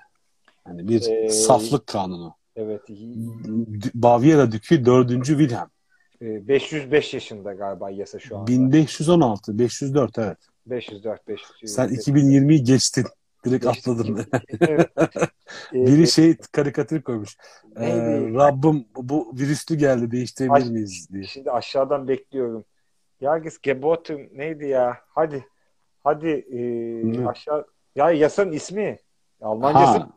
[0.65, 2.35] Hani bir Ee, saflık kanunu.
[2.57, 2.81] Evet.
[3.95, 5.27] Bavyera Dükü 4.
[5.27, 5.69] Wilhelm.
[6.23, 8.47] E, 505 yaşında galiba yasa şu anda.
[8.47, 10.39] 1516, 504 evet.
[10.67, 11.73] 504 500.
[11.75, 13.05] Sen 2020'yi geçtin.
[13.45, 13.93] Direkt Geçtim.
[13.93, 14.27] atladın.
[14.61, 14.91] Evet.
[15.75, 17.37] E, Biri şey karikatür koymuş.
[17.77, 18.35] Ee, Neydi?
[18.35, 21.25] Rabbim bu virüslü geldi değiştirebilir Ay- miyiz diye.
[21.25, 22.65] Şimdi aşağıdan bekliyorum.
[23.21, 24.97] Yargis Geboten neydi ya?
[25.09, 25.47] Hadi.
[26.05, 27.67] Hadi e, aşağı.
[27.97, 28.99] Ya yasanın ismi.
[29.41, 29.99] Almancası.
[29.99, 30.09] Ha,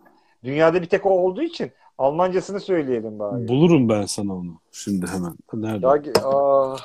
[0.44, 3.48] Dünyada bir tek o olduğu için Almancasını söyleyelim bari.
[3.48, 5.36] bulurum ben sana onu şimdi hemen.
[5.54, 5.86] Nerede?
[5.86, 6.80] Yargi, ah.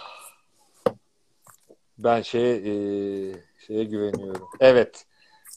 [1.99, 2.73] Ben şeye, e,
[3.67, 4.49] şeye güveniyorum.
[4.61, 5.07] Evet.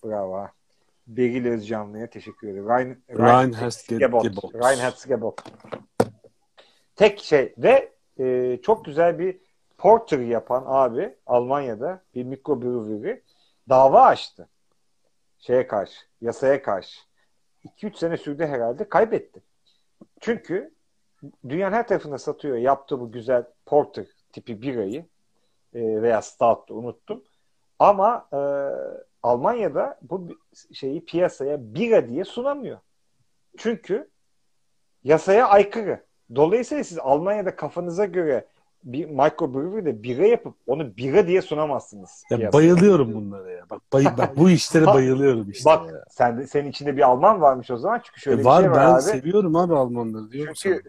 [0.03, 0.47] Bravo.
[1.07, 2.67] Beril Özcanlı'ya teşekkür ederim.
[2.67, 4.23] Ryan, Reinhard Ge- Gebot.
[4.23, 4.55] Gebot.
[4.55, 5.41] Reinhard Gebot.
[6.95, 9.37] Tek şey ve e, çok güzel bir
[9.77, 13.21] porter yapan abi Almanya'da bir mikrobrewery
[13.69, 14.49] dava açtı.
[15.39, 16.99] Şeye karşı, yasaya karşı.
[17.65, 18.89] 2-3 sene sürdü herhalde.
[18.89, 19.43] Kaybetti.
[20.19, 20.73] Çünkü
[21.49, 25.05] dünyanın her tarafında satıyor yaptığı bu güzel porter tipi birayı
[25.73, 27.23] e, veya stout unuttum.
[27.79, 28.39] Ama e,
[29.25, 30.27] Almanya'da bu
[30.73, 32.77] şeyi piyasaya bira diye sunamıyor.
[33.57, 34.09] Çünkü
[35.03, 36.03] yasaya aykırı.
[36.35, 38.45] Dolayısıyla siz Almanya'da kafanıza göre
[38.83, 42.23] bir microbrewery'de bira yapıp onu bira diye sunamazsınız.
[42.29, 42.53] Ya piyasaya.
[42.59, 43.69] bayılıyorum bunlara ya.
[43.69, 45.69] Bak, bay, bak bu işlere bayılıyorum işte.
[45.69, 46.03] Bak ya.
[46.09, 48.79] sen senin içinde bir Alman varmış o zaman çünkü şöyle E var bir şey var
[48.87, 49.01] ben abi.
[49.01, 50.81] seviyorum abi Almanları diyorum Çünkü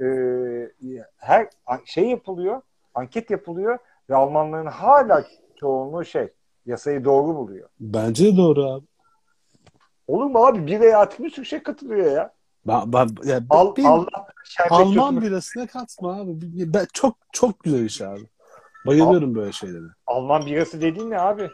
[0.80, 0.98] sana.
[0.98, 1.48] e, her
[1.84, 2.60] şey yapılıyor,
[2.94, 3.78] anket yapılıyor
[4.10, 5.24] ve Almanların hala
[5.60, 6.28] çoğunluğu şey
[6.66, 7.68] yasayı doğru buluyor.
[7.80, 8.86] Bence de doğru abi.
[10.06, 10.66] Olur mu abi?
[10.66, 12.34] Biraya artık bir sürü şey katılıyor ya.
[12.66, 14.26] Ben, ben, ya, Al, benim- Allah
[14.70, 16.32] Alman çözümü- birasına katma abi.
[16.74, 18.28] Ben, çok çok güzel iş abi.
[18.86, 19.84] Bayılıyorum böyle şeylere.
[20.06, 21.50] Alman birası dediğin ne abi?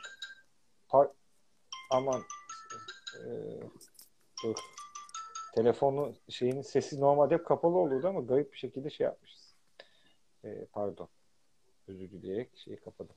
[0.88, 1.10] Par-
[1.90, 2.20] Aman
[3.18, 3.28] e,
[4.44, 4.54] dur.
[5.54, 9.54] Telefonu şeyinin sesi normalde hep kapalı olurdu ama garip bir şekilde şey yapmışız.
[10.44, 11.08] E, pardon.
[11.88, 13.14] Özür dileyerek şeyi kapadım.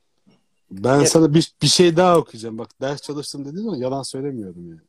[0.71, 1.09] Ben Evet.
[1.09, 2.57] sana bir, bir şey daha okuyacağım.
[2.57, 4.81] Bak ders çalıştım dedin ama yalan söylemiyorum yani.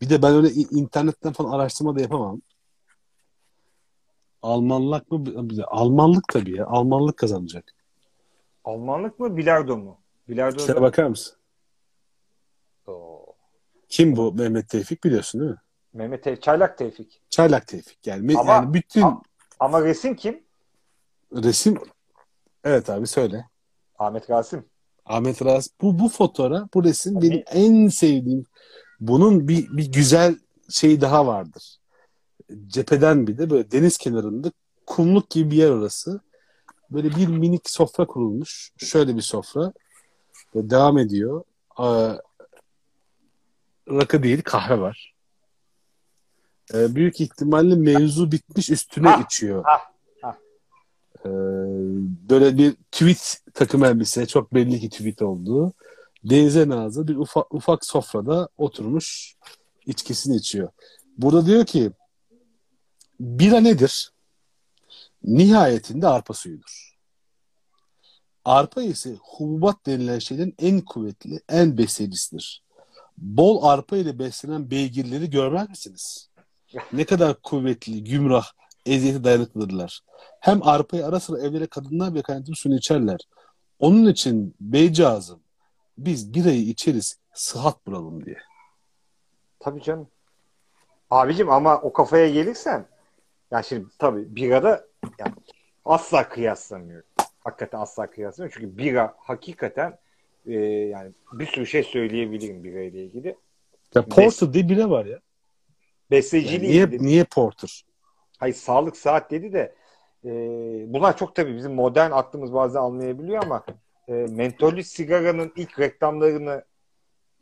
[0.00, 2.40] Bir de ben öyle internetten falan araştırma da yapamam.
[4.42, 5.24] Almanlık mı?
[5.66, 6.66] Almanlık tabii ya.
[6.66, 7.64] Almanlık kazanacak.
[8.64, 9.98] Almanlık mı bilardo mu?
[10.28, 11.36] Bilardo Şöyle bakar mısın?
[12.86, 13.26] Oo.
[13.88, 15.58] Kim bu Mehmet Tevfik biliyorsun değil mi?
[15.92, 17.20] Mehmet Tevfik, Çaylak Tevfik.
[17.30, 18.06] Çaylak Tevfik.
[18.06, 19.22] Yani, Ama- yani bütün Ama-
[19.60, 20.42] Ama resim kim?
[21.32, 21.78] resim
[22.64, 23.48] Evet abi söyle.
[23.98, 24.64] Ahmet Rasim.
[25.06, 28.44] Ahmet Raz bu bu fotoğraf, bu resim Abi- benim en sevdiğim.
[29.00, 30.36] Bunun bir bir güzel
[30.70, 31.76] şeyi daha vardır.
[32.66, 34.52] Cepheden bir de böyle deniz kenarında
[34.86, 36.20] kumluk gibi bir yer orası.
[36.90, 38.70] Böyle bir minik sofra kurulmuş.
[38.78, 39.72] Şöyle bir sofra.
[40.54, 41.44] Ve devam ediyor.
[41.76, 42.14] Aa,
[43.90, 45.14] rakı değil kahve var.
[46.74, 49.64] Ee, büyük ihtimalle mevzu bitmiş üstüne Ha, içiyor.
[49.64, 49.80] ha.
[51.24, 51.28] Ee,
[52.30, 55.72] böyle bir tweet takım elbise çok belli ki tweet olduğu.
[56.24, 59.34] Denize nazı bir ufak, ufak sofrada oturmuş
[59.86, 60.68] içkisini içiyor.
[61.18, 61.90] Burada diyor ki
[63.20, 64.12] bira nedir?
[65.24, 66.92] Nihayetinde arpa suyudur.
[68.44, 72.62] Arpa ise hububat denilen şeylerin en kuvvetli, en besleyicisidir.
[73.18, 76.28] Bol arpa ile beslenen beygirleri görmez misiniz?
[76.92, 78.46] Ne kadar kuvvetli, gümrah,
[78.86, 80.00] eziyete dayanıklıdırlar.
[80.40, 83.20] Hem arpayı ara sıra evlere kadınlar ve kaynatıp suyunu içerler.
[83.78, 85.40] Onun için beycağızım
[85.98, 88.36] biz birayı içeriz sıhhat bulalım diye.
[89.60, 90.08] Tabii canım.
[91.10, 92.86] Abicim ama o kafaya gelirsen
[93.50, 94.84] ya şimdi tabii birada
[95.18, 95.32] yani
[95.84, 97.08] asla kıyaslamıyorum.
[97.44, 98.60] Hakikaten asla kıyaslamıyorum.
[98.60, 99.98] Çünkü bira hakikaten
[100.46, 103.36] e, yani bir sürü şey söyleyebilirim bira ile ilgili.
[103.94, 105.10] Ya Porter diye bira var ya.
[105.10, 105.20] Yani
[106.10, 107.84] Besleyiciliği niye, ilgili- niye Porter?
[108.42, 109.74] Hayır sağlık saat dedi de
[110.24, 110.30] e,
[110.92, 113.64] bunlar çok tabii bizim modern aklımız bazen anlayabiliyor ama
[114.08, 116.64] e, mentollü sigaranın ilk reklamlarını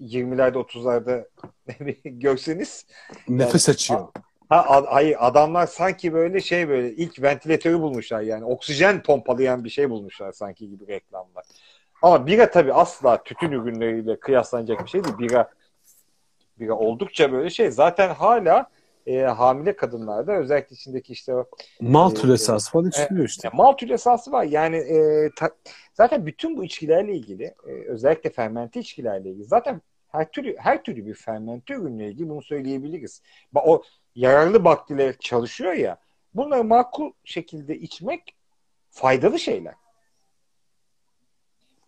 [0.00, 1.28] 20'lerde 30'larda
[2.04, 2.86] görseniz
[3.28, 4.00] Nefes açıyor.
[4.48, 9.70] ha, a- hayır adamlar sanki böyle şey böyle ilk ventilatörü bulmuşlar yani oksijen pompalayan bir
[9.70, 11.44] şey bulmuşlar sanki gibi reklamlar.
[12.02, 15.18] Ama bira tabii asla tütün ürünleriyle kıyaslanacak bir şey değil.
[15.18, 15.50] Bira
[16.58, 17.70] bira oldukça böyle şey.
[17.70, 18.70] Zaten hala
[19.06, 21.46] e, hamile kadınlarda özellikle içindeki işte o
[21.80, 23.48] Malt Ee, esası falan içiliyor işte.
[23.48, 24.44] ya malt esası var.
[24.44, 25.56] Yani e, ta-
[25.94, 31.06] zaten bütün bu içkilerle ilgili e, özellikle fermente içkilerle ilgili zaten her türlü her türlü
[31.06, 33.22] bir fermente ürünle ilgili bunu söyleyebiliriz.
[33.54, 33.82] O
[34.14, 35.98] yararlı bakteriler çalışıyor ya
[36.34, 38.36] bunları makul şekilde içmek
[38.90, 39.74] faydalı şeyler.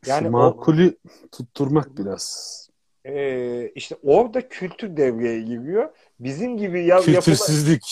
[0.06, 0.96] Yani Yani o- makulü
[1.32, 2.68] tutturmak biraz.
[3.06, 5.90] E, işte orada kültür devreye giriyor.
[6.20, 7.82] Bizim gibi ya, yapılan- Kültürsüzlük.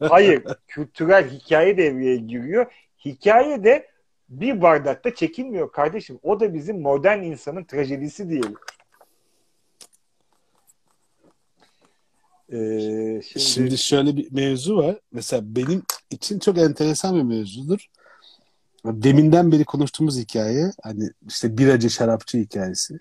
[0.00, 2.66] Hayır, kültürel hikaye devreye giriyor.
[3.04, 3.88] Hikaye de
[4.28, 6.18] bir bardakta çekilmiyor kardeşim.
[6.22, 8.54] O da bizim modern insanın trajedisi diyelim.
[12.52, 15.00] Ee, şimdi, Şimdi şöyle bir mevzu var.
[15.12, 17.86] Mesela benim için çok enteresan bir mevzudur.
[18.84, 22.98] Deminden beri konuştuğumuz hikaye hani işte biracı şarapçı hikayesi.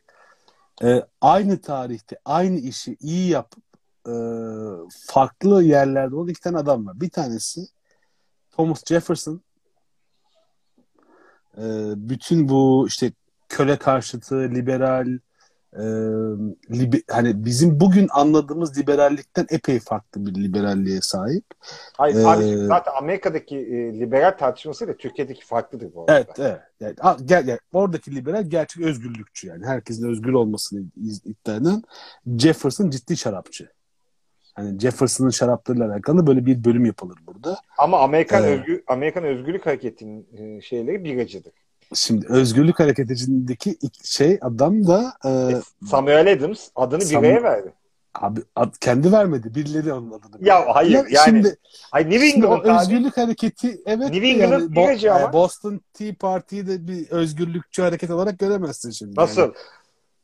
[0.82, 3.64] Ee, aynı tarihte aynı işi iyi yapıp
[4.08, 4.14] e,
[5.08, 7.02] farklı yerlerde olan iki tane adam var.
[7.02, 7.62] Bir tanesi
[8.52, 9.42] Thomas Jefferson.
[11.58, 13.12] Ee, bütün bu işte
[13.50, 15.20] köle karşıtı, liberal,
[15.76, 15.84] e,
[16.80, 21.46] libe, hani bizim bugün anladığımız liberallikten epey farklı bir liberalliğe sahip.
[21.98, 26.16] Hayır, Ee, zaten Amerika'daki e, liberal tartışmasıyla Türkiye'deki farklıdır bu arada.
[26.16, 26.60] Evet, evet.
[26.80, 29.66] Yani, a- gel, gel, oradaki liberal gerçek özgürlükçü yani.
[29.66, 30.82] Herkesin özgür olmasını
[31.26, 31.84] iddia eden
[32.38, 33.70] Jefferson ciddi şarapçı.
[34.56, 37.58] Hani Jefferson'ın şaraplarıyla alakalı böyle bir bölüm yapılır burada.
[37.78, 38.60] Ama Amerikan Evet.
[38.60, 41.54] özgür Amerikan Özgürlük Hareketi'nin şeyleri biracıdır.
[41.96, 43.48] Şimdi özgürlük hareketinin
[43.82, 45.32] ilk şey adam da e,
[45.88, 47.74] Samuel Adams adını Sam- bireye verdi.
[48.14, 49.56] abi ad- kendi vermedi.
[49.56, 50.48] Birileri onun adını.
[50.48, 50.72] Ya verdi.
[50.74, 51.58] hayır, yani şimdi,
[51.92, 52.72] Ay New şimdi England abi.
[52.72, 55.30] özgürlük hareketi evet New England yani Bo- ama.
[55.30, 59.16] e, Boston Tea Party'yi de bir özgürlükçü hareket olarak göremezsin şimdi.
[59.16, 59.42] Nasıl?
[59.42, 59.54] Yani.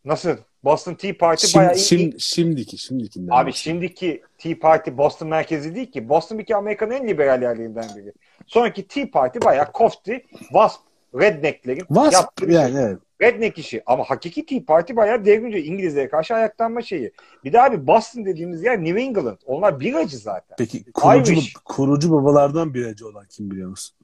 [0.06, 0.38] Nasıl?
[0.64, 1.80] Boston Tea Party Şimdi, bayağı iyi.
[1.80, 3.28] şimdi, şimdiki, şimdikinden.
[3.34, 3.54] Abi bahsediyorum.
[3.82, 6.10] şimdiki Tea Party Boston merkezi değil ki.
[6.10, 8.14] Boston bir kere Amerika'nın en liberal yerlerinden biri.
[8.48, 10.80] Sonraki Tea Party bayağı kofti, wasp,
[11.16, 12.84] rednecklerin Var yaptığı yani şey.
[12.84, 12.98] evet.
[13.22, 13.84] Redneck işi.
[13.86, 15.58] Ama hakiki Tea Party bayağı devrimci.
[15.60, 17.12] İngilizlere karşı ayaklanma şeyi.
[17.44, 19.38] Bir de abi Boston dediğimiz yer New England.
[19.46, 20.56] Onlar biracı zaten.
[20.58, 21.54] Peki kurucu, Irish.
[21.66, 23.96] kurucu babalardan biracı olan kim biliyor musun?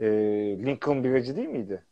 [0.00, 0.06] Ee,
[0.66, 1.82] Lincoln biracı değil miydi?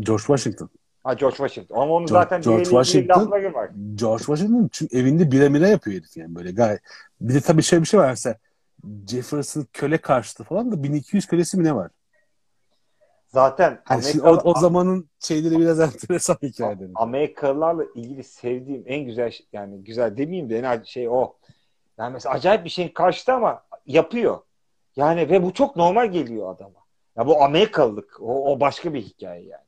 [0.00, 0.70] George Washington.
[1.04, 1.76] Ha George Washington.
[1.76, 3.70] Ama onun George- zaten George Washington- var.
[3.94, 6.80] George Washington çünkü evinde bire mire yapıyor herif yani böyle gayet.
[7.20, 8.36] Bir de tabii şöyle bir şey var mesela
[9.08, 11.90] Jefferson köle karşıtı falan da 1200 kölesi mi ne var?
[13.28, 16.90] Zaten şimdi Amerikalı- o, o zamanın şeyleri biraz enteresan hikayeleri.
[16.94, 21.34] Amerikalılarla ilgili sevdiğim en güzel yani güzel demeyeyim de en şey o.
[21.98, 24.38] Yani mesela acayip bir şeyin karşıtı ama yapıyor.
[24.96, 26.78] Yani ve bu çok normal geliyor adama.
[27.16, 28.18] Ya bu Amerikalılık.
[28.20, 29.64] O, o başka bir hikaye yani.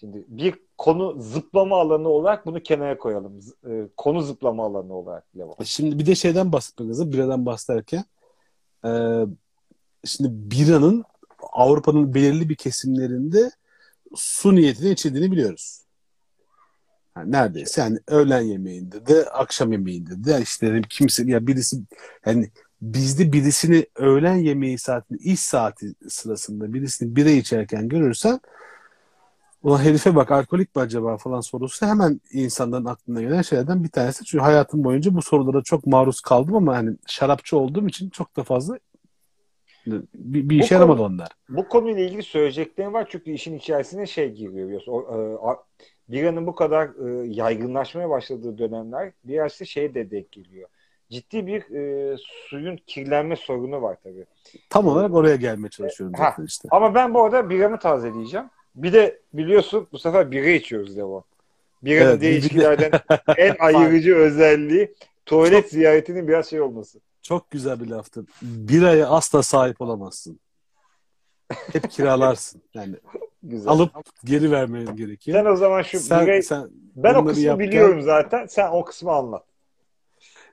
[0.00, 3.38] Şimdi bir konu zıplama alanı olarak bunu kenara koyalım.
[3.38, 5.54] Z- e, konu zıplama alanı olarak bile var.
[5.64, 7.12] Şimdi bir de şeyden bahsetmek lazım.
[7.12, 8.04] Biradan bahsederken.
[8.84, 9.24] Ee,
[10.04, 11.04] şimdi biranın
[11.52, 13.50] Avrupa'nın belirli bir kesimlerinde
[14.14, 15.80] su niyetine içildiğini biliyoruz.
[17.16, 21.76] Yani neredeyse yani öğlen yemeğinde de akşam yemeğinde de işte kimse ya birisi
[22.26, 22.50] yani
[22.82, 28.40] bizde birisini öğlen yemeği saatinde iş saati sırasında birisini bira içerken görürsen
[29.62, 34.24] ulan herife bak alkolik mi acaba falan sorusu hemen insanların aklına gelen şeylerden bir tanesi.
[34.24, 38.44] Çünkü hayatım boyunca bu sorulara çok maruz kaldım ama hani şarapçı olduğum için çok da
[38.44, 38.78] fazla
[39.86, 41.28] bir, bir işe yaramadı onlar.
[41.48, 44.66] Bu konuyla ilgili söyleyeceklerim var çünkü işin içerisine şey giriyor.
[44.66, 44.92] biliyorsun.
[44.92, 45.56] O, e,
[46.08, 50.68] biranın bu kadar e, yaygınlaşmaya başladığı dönemler biraz da şey de denk geliyor.
[51.10, 52.16] Ciddi bir e,
[52.48, 54.26] suyun kirlenme sorunu var tabii.
[54.70, 56.30] Tam olarak oraya gelmeye çalışıyorum Ha.
[56.30, 56.68] zaten işte.
[56.72, 58.46] Ama ben bu arada biramı tazeleyeceğim.
[58.74, 61.24] Bir de biliyorsun bu sefer bira içiyoruz Devo.
[61.82, 62.20] Biranın Evet,
[62.54, 63.02] bir de-
[63.36, 64.94] en ayırıcı özelliği
[65.26, 67.00] tuvalet ziyaretinin biraz şey olması.
[67.22, 68.26] Çok güzel bir laftır.
[68.42, 70.40] Biraya asla sahip olamazsın.
[71.72, 72.62] Hep kiralarsın.
[72.74, 72.96] Yani
[73.42, 73.68] Güzel.
[73.72, 73.92] alıp
[74.24, 75.38] geri vermen gerekiyor.
[75.38, 78.46] sen o zaman şu Sen, birayı, sen ben o kısmı yapken- biliyorum zaten.
[78.46, 79.44] Sen o kısmı anlat.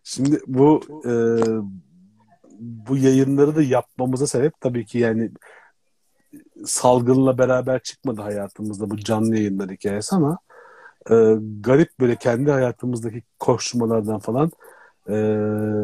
[0.04, 1.12] Şimdi bu e,
[2.60, 5.32] bu yayınları da yapmamıza sebep tabii ki yani
[6.66, 10.38] salgınla beraber çıkmadı hayatımızda bu canlı yayınlar hikayesi ama
[11.10, 11.16] e,
[11.62, 14.52] garip böyle kendi hayatımızdaki koşturmalardan falan
[15.10, 15.14] e,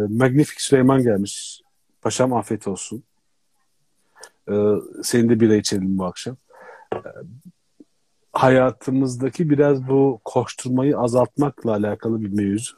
[0.10, 1.62] Magnific Süleyman gelmiş.
[2.02, 3.04] Paşam afiyet olsun.
[4.52, 4.54] E,
[5.04, 6.38] senin de bira içelim bu akşam.
[6.94, 7.00] E,
[8.34, 12.76] hayatımızdaki biraz bu koşturmayı azaltmakla alakalı bir mevzu.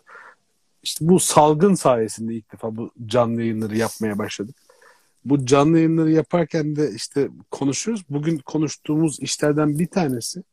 [0.84, 4.55] İşte bu salgın sayesinde ilk defa bu canlı yayınları yapmaya başladık.
[5.25, 8.03] Bu canlı yayınları yaparken de işte konuşuyoruz.
[8.10, 10.43] Bugün konuştuğumuz işlerden bir tanesi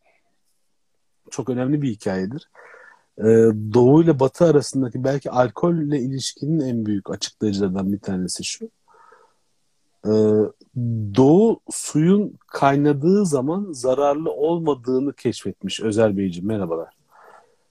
[1.31, 2.49] çok önemli bir hikayedir.
[3.19, 3.25] Ee,
[3.75, 8.71] Doğu ile Batı arasındaki belki alkolle ilişkinin en büyük açıklayıcılarından bir tanesi şu.
[10.07, 10.11] Ee,
[11.17, 16.49] Doğu suyun kaynadığı zaman zararlı olmadığını keşfetmiş Özer Beyciğim.
[16.49, 16.95] Merhabalar.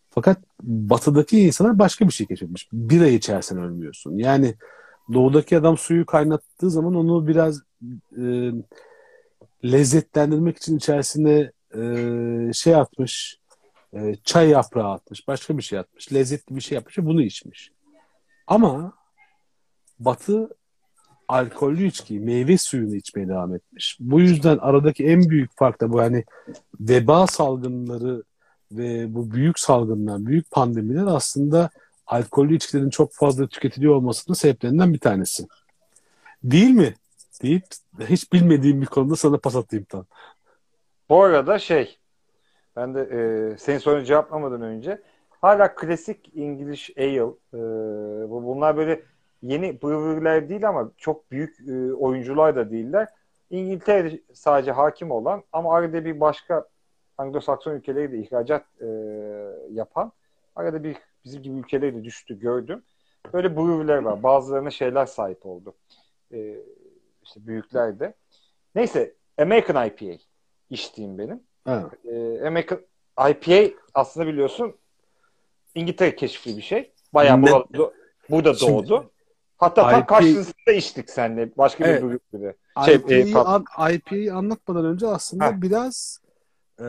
[0.09, 2.69] Fakat batıdaki insanlar başka bir şey keşfetmiş.
[2.73, 4.17] Bira içersen ölmüyorsun.
[4.17, 4.55] Yani
[5.13, 7.61] doğudaki adam suyu kaynattığı zaman onu biraz
[8.17, 8.51] e,
[9.63, 13.40] lezzetlendirmek için içerisine e, şey atmış,
[13.93, 17.71] e, çay yaprağı atmış, başka bir şey atmış, lezzetli bir şey yapmış ve bunu içmiş.
[18.47, 18.93] Ama
[19.99, 20.49] batı
[21.27, 23.97] alkollü içkiyi, meyve suyunu içmeye devam etmiş.
[23.99, 25.99] Bu yüzden aradaki en büyük fark da bu.
[25.99, 26.23] Yani
[26.79, 28.23] veba salgınları
[28.71, 31.69] ve bu büyük salgınlar, büyük pandemiler aslında
[32.07, 35.47] alkollü içkilerin çok fazla tüketiliyor olmasının sebeplerinden bir tanesi.
[36.43, 36.93] Değil mi?
[37.43, 37.63] Deyip
[37.99, 40.05] hiç bilmediğim bir konuda sana pas atayım tam.
[41.09, 41.97] Bu arada şey
[42.75, 47.59] ben de e, senin sorunu cevaplamadan önce hala klasik İngiliz Ale e,
[48.29, 49.01] bu bunlar böyle
[49.41, 53.07] yeni brewery'ler değil ama çok büyük e, oyuncular da değiller.
[53.49, 56.67] İngiltere'de sadece hakim olan ama arada bir başka
[57.17, 58.87] Anglo-Sakson ülkeleri de ihracat e,
[59.71, 60.11] yapan
[60.55, 62.83] arada bir bizim gibi ülkeleri de düştü gördüm.
[63.33, 64.23] Böyle brewler var.
[64.23, 65.75] Bazılarına şeyler sahip oldu.
[66.33, 66.57] E,
[67.23, 68.13] işte büyükler de.
[68.75, 70.23] Neyse American IPA
[70.69, 71.43] içtiğim benim.
[71.67, 71.85] Evet.
[72.05, 72.79] E, American
[73.29, 74.75] IPA aslında biliyorsun
[75.75, 76.91] İngiltere keşfi bir şey.
[77.13, 77.91] Bayağı Ne- burada,
[78.29, 79.11] burada Şimdi- doğdu.
[79.57, 81.49] Hatta tam IPA karşısında içtik seninle.
[81.57, 82.03] Başka Evet.
[82.03, 82.53] bir grup gibi.
[82.85, 85.61] Şey, IPA'yı, e, an- IPA'yı anlatmadan önce aslında Ha.
[85.61, 86.21] biraz
[86.79, 86.85] e,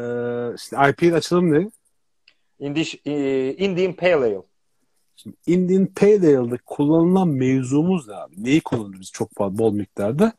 [0.56, 1.70] işte IPA'nın açılımı ne?
[2.58, 3.12] Indiş, e,
[3.54, 4.42] Indian Pale Ale.
[5.16, 8.44] Şimdi Indian Pale Ale'de kullanılan mevzumuz ne abi?
[8.44, 10.32] Neyi kullanırız çok fazla bol miktarda?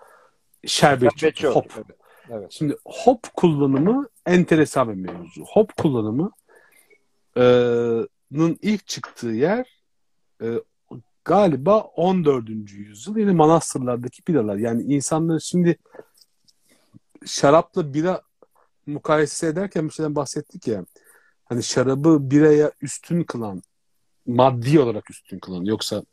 [0.66, 1.20] Şerbetçi.
[1.20, 1.66] Şerbetçi hop.
[1.76, 1.86] Evet.
[2.30, 2.52] evet.
[2.52, 5.44] Şimdi hop kullanımı enteresan bir mevzu.
[5.48, 6.32] Hop kullanımı
[7.38, 7.44] e,
[8.62, 9.82] ilk çıktığı yer
[10.42, 10.48] e,
[11.26, 12.50] galiba 14.
[12.72, 14.56] yüzyıl yine manastırlardaki biralar.
[14.56, 15.78] Yani insanlar şimdi
[17.26, 18.22] şarapla bira
[18.86, 20.86] mukayese ederken bir şeyden bahsettik ya.
[21.46, 23.62] Hani şarabı biraya üstün kılan
[24.26, 26.04] maddi olarak üstün kılan yoksa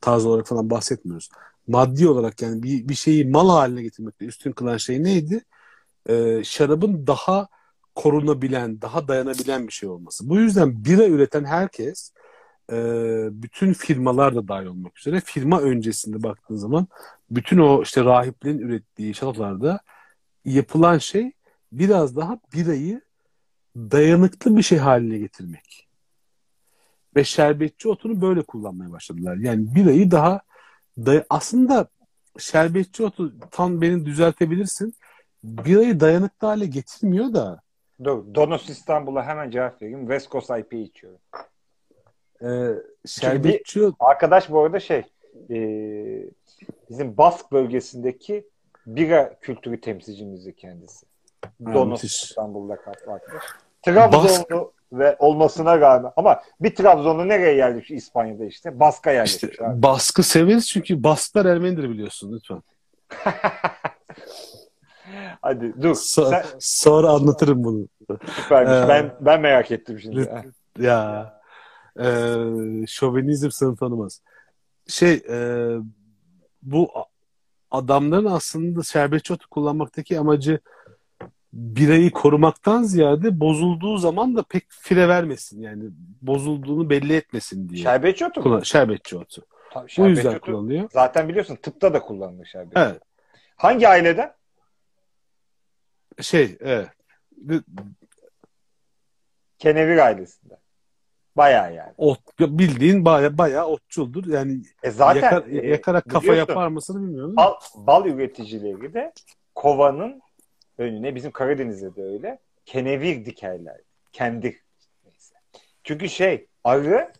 [0.00, 1.28] tarz olarak falan bahsetmiyoruz.
[1.66, 5.44] Maddi olarak yani bir, bir şeyi mal haline getirmekte üstün kılan şey neydi?
[6.08, 7.48] Ee, şarabın daha
[7.94, 10.28] korunabilen, daha dayanabilen bir şey olması.
[10.28, 12.12] Bu yüzden bira üreten herkes
[12.72, 12.76] e,
[13.32, 16.86] bütün firmalar da dahil olmak üzere firma öncesinde baktığın zaman
[17.30, 19.80] bütün o işte rahiplerin ürettiği şaraplarda
[20.44, 21.32] yapılan şey
[21.72, 23.00] biraz daha birayı
[23.76, 25.88] dayanıklı bir şey haline getirmek.
[27.16, 29.36] Ve şerbetçi otunu böyle kullanmaya başladılar.
[29.36, 30.40] Yani birayı daha
[30.98, 31.88] day- aslında
[32.38, 34.94] şerbetçi otu tam beni düzeltebilirsin.
[35.44, 37.60] Birayı dayanıklı hale getirmiyor da
[38.04, 38.34] Dur.
[38.34, 40.00] Donos İstanbul'a hemen cevap vereyim.
[40.00, 41.20] West Coast IPA içiyorum.
[42.42, 42.48] e,
[43.06, 45.02] şerbetçi Arkadaş bu arada şey
[45.50, 45.56] e,
[46.90, 48.48] bizim Bask bölgesindeki
[48.86, 51.06] bira kültürü temsilcimizdi kendisi.
[51.64, 52.22] Ha, Donos müthiş.
[52.22, 53.42] İstanbul'da arkadaş.
[53.82, 58.80] Trabzonlu ve olmasına rağmen ama bir Trabzonlu nereye yerleşmiş İspanya'da işte?
[58.80, 59.50] Bask'a yerleşmiş.
[59.52, 59.82] işte abi.
[59.82, 62.62] baskı severiz çünkü Basklar Ermenidir biliyorsun lütfen.
[65.42, 65.90] Hadi dur.
[65.94, 67.88] So- Sen sonra anlatırım bunu.
[68.42, 68.72] süpermiş.
[68.72, 70.30] Ee, ben ben merak ettim şimdi.
[70.78, 71.40] Ya
[72.00, 72.06] e,
[72.86, 74.20] şovenizm sınıf tanımaz.
[74.88, 75.68] Şey e,
[76.62, 76.90] bu
[77.70, 80.58] adamların aslında şerbetçi otu kullanmaktaki amacı
[81.52, 85.60] birayı korumaktan ziyade bozulduğu zaman da pek fire vermesin.
[85.62, 85.84] Yani
[86.22, 87.82] bozulduğunu belli etmesin diye.
[87.82, 88.44] Şerbetçi otu mu?
[88.46, 89.42] Kullan- şerbetçi otu.
[89.72, 90.88] Tabii, Bu yüzden otu kullanılıyor.
[90.92, 92.80] Zaten biliyorsun tıpta da kullanılır şerbetçi.
[92.80, 93.02] Evet.
[93.56, 94.32] Hangi aileden?
[96.20, 96.88] Şey, evet.
[99.58, 100.58] Kenevir ailesinden.
[101.36, 101.92] Bayağı yani.
[101.98, 104.26] Ot, bildiğin baya baya otçuldur.
[104.26, 107.36] Yani E zaten yakar- e, yakarak kafa yapar mısın bilmiyorum.
[107.36, 109.12] Bal, bal üreticileri de
[109.54, 110.22] kovanın
[110.78, 113.80] önüne bizim Karadeniz'de de öyle kenevir dikerler.
[114.12, 114.60] Kendi
[115.04, 115.34] neyse.
[115.84, 117.12] Çünkü şey arı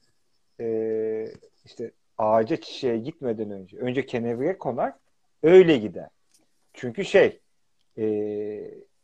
[0.60, 0.66] e,
[1.64, 4.92] işte ağaca çiçeğe gitmeden önce önce kenevire konar
[5.42, 6.08] öyle gider.
[6.74, 7.40] Çünkü şey
[7.98, 8.04] e,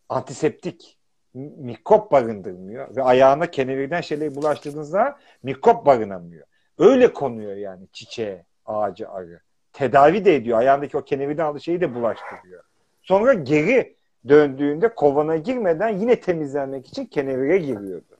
[0.09, 0.98] antiseptik
[1.35, 6.46] mi- mikrop barındırmıyor ve ayağına kenevirden şeyleri bulaştırdığınızda mikrop barınamıyor.
[6.79, 9.40] Öyle konuyor yani çiçeğe, ağaca arı.
[9.72, 10.59] Tedavi de ediyor.
[10.59, 12.62] Ayağındaki o kenevirden aldığı şeyi de bulaştırıyor.
[13.03, 13.96] Sonra geri
[14.29, 18.16] döndüğünde kovana girmeden yine temizlenmek için kenevire giriyordu.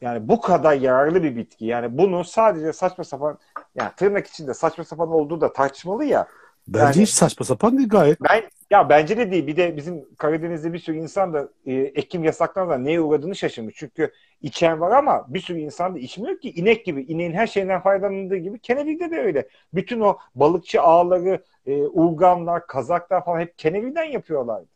[0.00, 1.66] Yani bu kadar yararlı bir bitki.
[1.66, 3.38] Yani bunu sadece saçma sapan
[3.74, 6.26] yani tırnak içinde saçma sapan olduğu da tartışmalı ya.
[6.68, 8.18] Bence yani- hiç saçma sapan değil gayet.
[8.20, 9.46] Ben ya bence de değil.
[9.46, 13.74] Bir de bizim Karadeniz'de bir sürü insan da e, ekim yasaklanmadan neye uğradığını şaşırmış.
[13.78, 16.50] Çünkü içen var ama bir sürü insan da içmiyor ki.
[16.50, 17.02] inek gibi.
[17.02, 19.48] ineğin her şeyden faydalandığı gibi kenevirde de öyle.
[19.74, 24.68] Bütün o balıkçı ağları, e, urganlar, kazaklar falan hep kenevirden yapıyorlardı.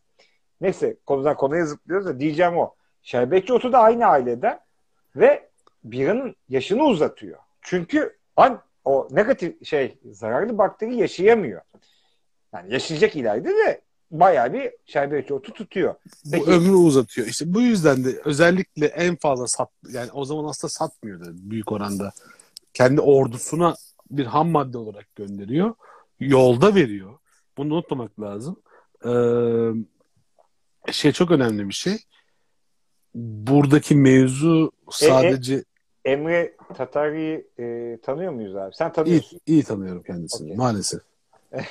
[0.61, 2.75] Neyse konudan konuya zıplıyoruz da diyeceğim o.
[3.03, 4.59] Şerbetçi otu da aynı aileden
[5.15, 5.49] ve
[5.83, 7.39] biranın yaşını uzatıyor.
[7.61, 11.61] Çünkü an, o negatif şey zararlı bakteri yaşayamıyor.
[12.53, 15.95] Yani yaşayacak ileride de bayağı bir şerbetçi otu tutuyor.
[16.25, 16.51] Bu Peki.
[16.51, 17.27] ömrü uzatıyor.
[17.27, 22.11] İşte bu yüzden de özellikle en fazla sat yani o zaman aslında satmıyordu büyük oranda.
[22.73, 23.75] Kendi ordusuna
[24.11, 25.73] bir ham madde olarak gönderiyor.
[26.19, 27.19] Yolda veriyor.
[27.57, 28.61] Bunu unutmamak lazım.
[29.05, 29.11] Ee,
[30.91, 31.97] şey çok önemli bir şey.
[33.15, 35.63] Buradaki mevzu sadece
[36.05, 38.75] Emre Tatari'yi e, tanıyor muyuz abi?
[38.75, 39.39] Sen iyi, tanıyorsun.
[39.45, 40.57] iyi tanıyorum kendisini Okey.
[40.57, 41.01] maalesef.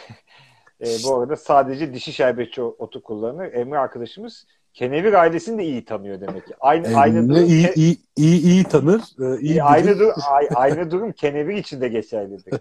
[0.81, 3.53] E, bu arada sadece dişi şerbetçi otu kullanır.
[3.53, 4.47] Emre arkadaşımız
[4.77, 6.55] Kenevir ailesini de iyi tanıyor demek ki.
[6.61, 9.01] Aynı aynı Emre durum, iyi, iyi, iyi, iyi tanır.
[9.21, 12.55] e, iyi aynı, durum, ay- aynı durum kenevir için de geçerlidir.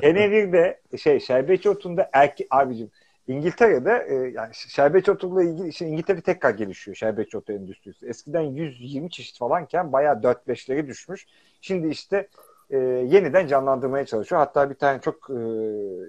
[0.00, 2.90] kenevir de şey şerbetçi otunda erkek abicim
[3.28, 8.06] İngiltere'de e, yani şerbetçi otlukla ilgili işte İngiltere tekrar gelişiyor şerbetçi otu endüstrisi.
[8.06, 11.26] Eskiden 120 çeşit falanken bayağı 4-5'leri düşmüş.
[11.60, 12.28] Şimdi işte
[12.70, 14.38] e, yeniden canlandırmaya çalışıyor.
[14.38, 15.34] Hatta bir tane çok e,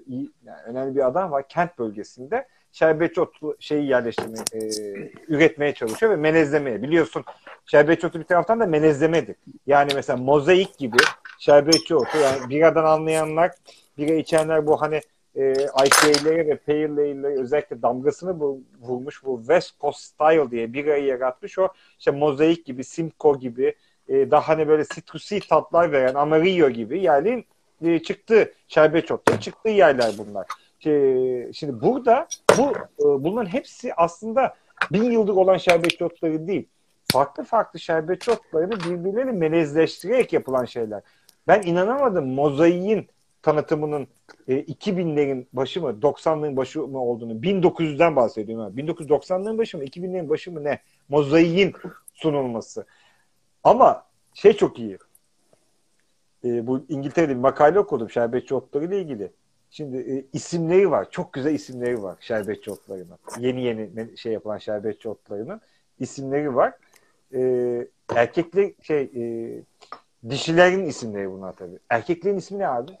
[0.06, 4.60] iyi yani önemli bir adam var kent bölgesinde şerbetçi otu şeyi yerleştirmeye, e,
[5.28, 6.82] üretmeye çalışıyor ve melezlemeye.
[6.82, 7.24] Biliyorsun
[7.66, 9.36] şerbetçi otu bir taraftan da melezlemedir.
[9.66, 10.96] Yani mesela mozaik gibi
[11.38, 13.50] şerbetçi otu yani biradan anlayanlar
[13.98, 15.00] bira içenler bu hani
[15.36, 15.52] e,
[15.86, 21.58] IPA'leri ve Pale Ale'leri özellikle damgasını bu, vurmuş bu West Coast Style diye birayı yaratmış
[21.58, 23.74] o işte mozaik gibi Simcoe gibi
[24.08, 27.44] e, daha hani böyle sitrusi tatlar veren Amarillo gibi yani
[27.84, 30.46] e, çıktı şerbet çoktu çıktığı yerler bunlar.
[30.86, 32.26] E, şimdi burada
[32.58, 34.54] bu e, bunların hepsi aslında
[34.92, 36.68] bin yıldır olan şerbet otları değil.
[37.12, 41.02] Farklı farklı şerbet otlarını birbirlerini melezleştirerek yapılan şeyler.
[41.48, 43.08] Ben inanamadım mozaiğin
[43.42, 44.08] tanıtımının
[44.48, 48.78] e, 2000'lerin başı mı 90'ların başı mı olduğunu 1900'den bahsediyorum.
[48.78, 50.78] 1990'ların başı mı 2000'lerin başı mı ne?
[51.08, 51.72] Mozaiğin
[52.14, 52.86] sunulması.
[53.66, 54.98] Ama şey çok iyi.
[56.44, 59.32] E, bu İngiltere'de bir makale okudum şerbetçi otları ile ilgili.
[59.70, 61.10] Şimdi e, isimleri var.
[61.10, 63.18] Çok güzel isimleri var şerbetçi otlarının.
[63.38, 65.60] Yeni yeni şey yapılan şerbetçi otlarının
[65.98, 66.74] isimleri var.
[67.34, 67.40] E,
[68.14, 69.62] erkekler şey e,
[70.30, 71.78] dişilerin isimleri bunlar tabii.
[71.90, 72.92] Erkeklerin ismi ne abi?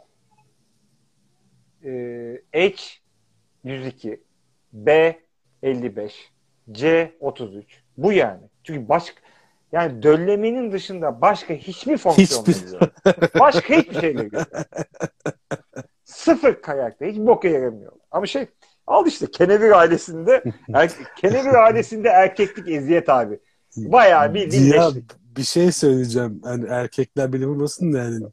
[1.84, 2.76] E, H
[3.64, 4.22] 102
[4.72, 5.20] B
[5.62, 6.32] 55
[6.72, 8.42] C 33 bu yani.
[8.64, 9.25] Çünkü başka
[9.76, 12.90] yani döllemenin dışında başka hiçbir fonksiyon yok.
[13.40, 14.32] Başka hiçbir şey yok.
[16.04, 17.04] Sıfır kayakta.
[17.04, 17.92] Hiç boka yaramıyor.
[18.10, 18.46] Ama şey
[18.86, 20.42] al işte Kenevir ailesinde
[20.74, 23.38] er, Kenevir ailesinde erkeklik eziyet abi.
[23.76, 24.90] Bayağı bir ya,
[25.36, 26.40] bir şey söyleyeceğim.
[26.44, 28.26] Yani erkekler bile bulmasın da yani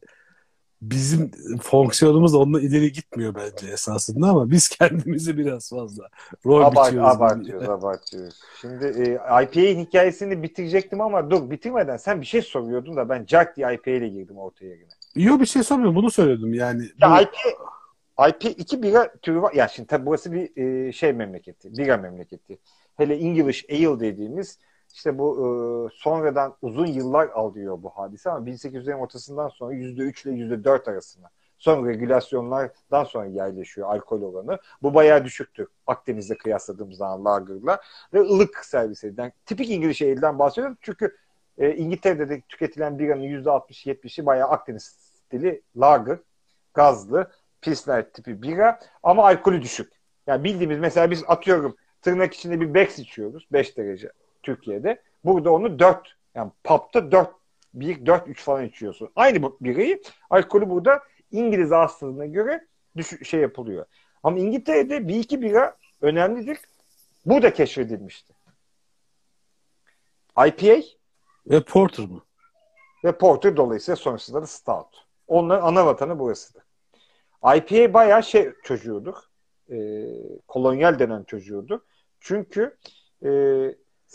[0.90, 1.32] bizim
[1.62, 6.10] fonksiyonumuz onunla ileri gitmiyor bence esasında ama biz kendimizi biraz fazla
[6.46, 7.16] rol Abart, biçiyoruz.
[7.16, 8.40] Abartıyoruz, abartıyoruz.
[8.62, 9.14] Şimdi e,
[9.44, 13.92] IPA'nin hikayesini bitirecektim ama dur bitirmeden sen bir şey soruyordun da ben Jack diye IPA
[13.92, 14.88] ile girdim ortaya yine.
[15.16, 16.84] Yok bir şey sormuyorum bunu söyledim yani.
[17.02, 17.22] Ya bu...
[17.22, 19.54] IPA, IPA iki bira türü var.
[19.54, 22.58] Ya şimdi tabii burası bir e, şey memleketi, bira memleketi.
[22.98, 24.60] Hele English Ale dediğimiz
[24.94, 25.46] işte bu e,
[25.96, 31.30] sonradan uzun yıllar alıyor bu hadise ama 1800'lerin ortasından sonra %3 ile %4 arasında.
[31.58, 34.60] Son regülasyonlardan sonra yerleşiyor alkol oranı.
[34.82, 37.82] Bu bayağı düşüktür Akdeniz'de kıyasladığımız zaman lager'la.
[38.14, 39.32] Ve ılık servis edilen.
[39.46, 40.78] Tipik İngiliz şehirden bahsediyorum.
[40.82, 41.18] Çünkü
[41.58, 46.18] e, İngiltere'de de tüketilen biranın %60-70'i bayağı Akdeniz stili lager,
[46.74, 47.32] gazlı,
[47.62, 49.94] pilsner tipi bira ama alkolü düşük.
[50.28, 54.12] Yani bildiğimiz mesela biz atıyorum tırnak içinde bir Bex içiyoruz 5 derece
[54.44, 55.02] Türkiye'de.
[55.26, 57.30] Burada onu 4 yani pub'da 4
[57.74, 59.10] 1 4 3 falan içiyorsun.
[59.16, 62.68] Aynı bu birayı alkolü burada İngiliz ağızlığına göre
[62.98, 63.86] düş şey yapılıyor.
[64.24, 66.58] Ama İngiltere'de bir iki bira önemlidir.
[67.26, 68.34] Bu da keşfedilmişti.
[70.48, 70.88] IPA
[71.48, 72.22] ve Porter mı?
[73.04, 74.88] Ve Porter dolayısıyla sonrasında da Stout.
[75.28, 76.64] Onların ana vatanı burasıdır.
[77.56, 79.16] IPA bayağı şey çocuğudur.
[79.72, 79.78] E,
[80.48, 81.80] kolonyal denen çocuğudur.
[82.20, 82.78] Çünkü
[83.26, 83.30] e,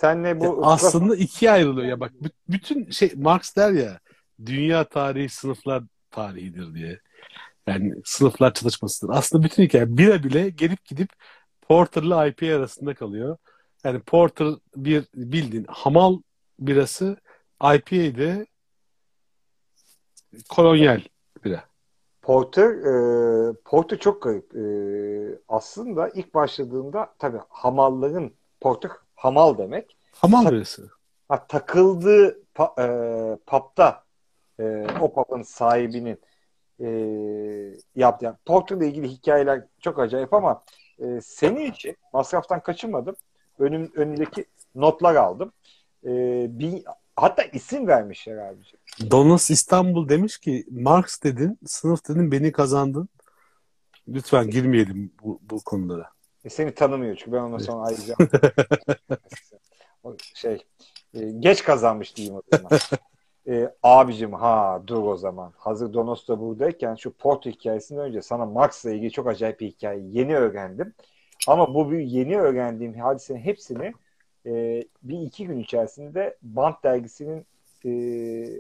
[0.00, 2.12] Senle bu ya aslında ikiye ayrılıyor ya bak
[2.48, 4.00] bütün şey Marx der ya
[4.46, 7.00] dünya tarihi sınıflar tarihidir diye.
[7.66, 9.12] Yani sınıflar çalışmasıdır.
[9.14, 11.10] Aslında bütün hikaye bire bile gelip gidip
[11.62, 13.36] Porter'la IP arasında kalıyor.
[13.84, 16.18] Yani Porter bir bildiğin hamal
[16.58, 17.16] birası
[17.62, 18.46] IPA'de
[20.48, 21.00] kolonyal
[21.44, 21.64] bira.
[22.22, 24.56] Porter e, Porter çok garip.
[24.56, 24.64] E,
[25.48, 29.96] aslında ilk başladığında tabii hamalların Porter hamal demek.
[30.12, 30.82] Hamal Ta- birisi.
[31.28, 32.86] Ha, takıldığı pa, e,
[33.46, 34.04] pub'da
[34.60, 36.18] e, o pub'ın sahibinin
[36.80, 36.88] e,
[37.96, 38.24] yaptı.
[38.24, 40.62] Yani Porter'la ilgili hikayeler çok acayip ama
[40.98, 43.16] e, senin için masraftan kaçınmadım.
[43.58, 44.44] Önüm, önündeki
[44.74, 45.52] notlar aldım.
[46.04, 46.10] E,
[46.58, 46.82] bir,
[47.16, 49.10] hatta isim vermişler abiciğim.
[49.10, 53.08] Donas İstanbul demiş ki Marx dedin, sınıf dedin, beni kazandın.
[54.08, 56.10] Lütfen girmeyelim bu, bu konulara.
[56.48, 58.14] E seni tanımıyor çünkü ben ondan sonra ayrıca
[60.34, 60.64] şey
[61.14, 62.70] e, geç kazanmış diyeyim o zaman.
[63.48, 65.52] e, abicim ha dur o zaman.
[65.56, 70.00] Hazır Donos da buradayken şu Porto hikayesinden önce sana Max'la ilgili çok acayip bir hikaye
[70.02, 70.94] yeni öğrendim.
[71.46, 73.92] Ama bu bir yeni öğrendiğim hadisenin hepsini
[74.46, 77.46] e, bir iki gün içerisinde Bant dergisinin
[77.84, 77.90] e,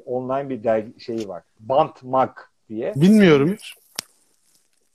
[0.00, 1.42] online bir dergi şeyi var.
[1.60, 2.30] Bant Mag
[2.68, 2.92] diye.
[2.96, 3.74] Bilmiyorum hiç.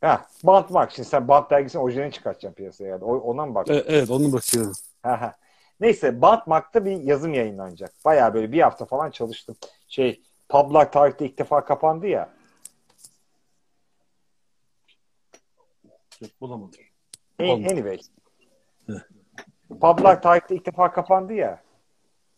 [0.03, 0.89] Ha, Bant Mag.
[0.91, 2.89] Şimdi sen Bant dergisinin orijinalini çıkartacaksın piyasaya.
[2.89, 3.03] Yani.
[3.03, 3.85] Ona mı bakıyorsun?
[3.89, 4.73] Evet, onu bakıyorum.
[5.79, 7.91] Neyse Bant Mag'da bir yazım yayınlanacak.
[8.05, 9.55] Baya böyle bir hafta falan çalıştım.
[9.87, 12.29] Şey publar tarihte ilk defa kapandı ya.
[16.21, 16.79] Yok bulamadım.
[17.39, 17.73] Olmadı.
[17.73, 17.99] Anyway.
[19.81, 21.61] Publar tarihte ilk defa kapandı ya.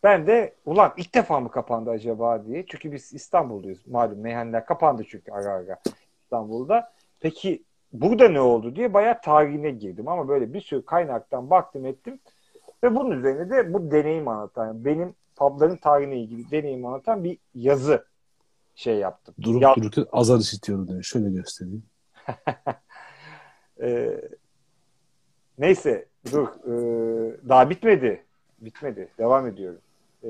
[0.04, 2.66] Ben de ulan ilk defa mı kapandı acaba diye.
[2.66, 3.88] Çünkü biz İstanbul'dayız.
[3.88, 5.80] Malum meyhaneler kapandı çünkü ara ara
[6.24, 6.95] İstanbul'da.
[7.26, 7.64] Peki
[7.94, 12.20] burada ne oldu diye bayağı tarihine girdim ama böyle bir sürü kaynaktan baktım ettim
[12.84, 18.06] ve bunun üzerine de bu deneyim anlatan benim pubların tarihine ilgili deneyim anlatan bir yazı
[18.76, 19.36] şey yaptım.
[19.42, 19.76] Durup ya...
[19.76, 21.04] dururken azar işitiyorum diyor.
[21.04, 21.84] Şöyle göstereyim.
[23.82, 24.22] ee,
[25.58, 28.24] neyse dur ee, daha bitmedi.
[28.62, 29.10] Bitmedi.
[29.18, 29.80] Devam ediyorum.
[30.24, 30.30] Ee,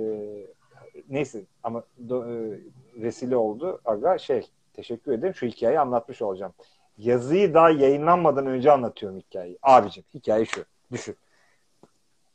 [1.10, 2.60] neyse ama do, e,
[2.96, 3.82] vesile oldu.
[3.86, 5.36] Aga şey teşekkür ederim.
[5.36, 6.54] Şu hikayeyi anlatmış olacağım.
[6.98, 9.58] Yazıyı daha yayınlanmadan önce anlatıyorum hikayeyi.
[9.62, 10.66] Abicim hikaye şu.
[10.91, 11.16] Düşün.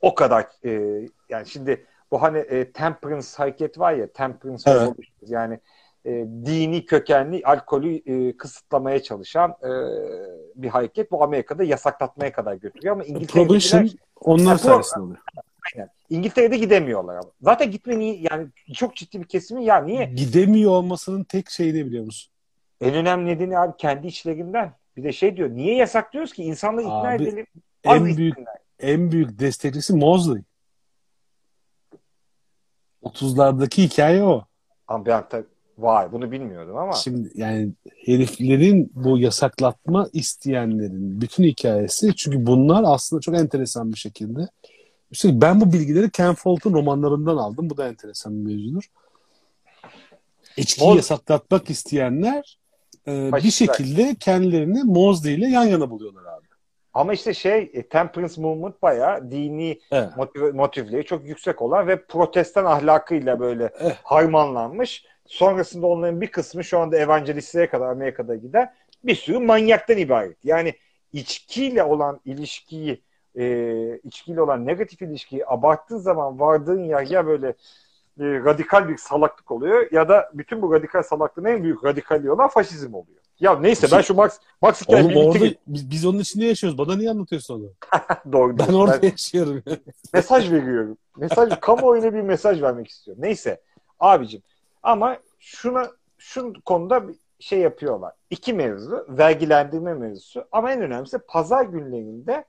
[0.01, 4.93] O kadar e, yani şimdi bu hani e, temperance hareket var ya temperance evet.
[5.27, 5.59] yani
[6.05, 6.11] e,
[6.45, 9.71] dini kökenli alkolü e, kısıtlamaya çalışan e,
[10.55, 11.11] bir hareket.
[11.11, 13.89] Bu Amerika'da yasaklatmaya kadar götürüyor ama İngiltere'de Prohibition
[14.21, 15.19] onlar sayesinde oluyor.
[15.75, 15.89] Aynen.
[16.09, 17.31] İngiltere'de gidemiyorlar ama.
[17.41, 20.05] Zaten gitme niye yani çok ciddi bir kesimi ya niye?
[20.05, 22.31] Gidemiyor olmasının tek şeyi ne biliyor musun?
[22.81, 24.73] En önemli nedeni abi kendi içlerinden.
[24.97, 27.45] Bir de şey diyor niye yasaklıyoruz ki insanları ikna abi, edelim.
[27.83, 28.37] En büyük
[28.79, 30.43] en büyük destekçisi Mosley.
[33.03, 34.45] 30'lardaki hikaye o.
[34.87, 35.05] Ama
[35.77, 36.93] Vay bunu bilmiyordum ama.
[36.93, 37.71] Şimdi yani
[38.05, 44.47] heriflerin bu yasaklatma isteyenlerin bütün hikayesi çünkü bunlar aslında çok enteresan bir şekilde.
[45.11, 47.69] Üstelik ben bu bilgileri Ken Follett'ın romanlarından aldım.
[47.69, 48.83] Bu da enteresan bir mevzudur.
[50.57, 50.97] İçkiyi Moz...
[50.97, 52.60] yasaklatmak isteyenler
[53.07, 56.45] e, bir şekilde kendilerini Mosley ile yan yana buluyorlar abi.
[56.93, 60.17] Ama işte şey e, Temperance Movement bayağı dini evet.
[60.17, 63.97] motiv, motivleri çok yüksek olan ve protestan ahlakıyla böyle evet.
[64.03, 68.73] harmanlanmış Sonrasında onların bir kısmı şu anda evangelistlere kadar Amerika'da gider.
[69.03, 70.45] Bir sürü manyaktan ibaret.
[70.45, 70.73] Yani
[71.13, 73.01] içkiyle olan ilişkiyi
[73.35, 77.53] e, içkiyle olan negatif ilişkiyi abarttığın zaman vardığın yer ya böyle
[78.21, 82.47] e, radikal bir salaklık oluyor ya da bütün bu radikal salaklığın en büyük radikali olan
[82.47, 83.21] faşizm oluyor.
[83.39, 86.77] Ya neyse ben şu Max Max Oğlum orada biz, biz onun içinde yaşıyoruz.
[86.77, 87.71] Bana niye anlatıyorsun onu?
[88.33, 88.57] Doğru.
[88.57, 89.63] Ben orada ben yaşıyorum.
[90.13, 90.97] mesaj veriyorum.
[91.17, 93.23] Mesaj kamuoyuna bir mesaj vermek istiyorum.
[93.23, 93.61] Neyse
[93.99, 94.41] abicim
[94.83, 98.13] ama şuna şu konuda bir şey yapıyorlar.
[98.29, 102.45] İki mevzu, vergilendirme mevzusu ama en önemlisi pazar günlerinde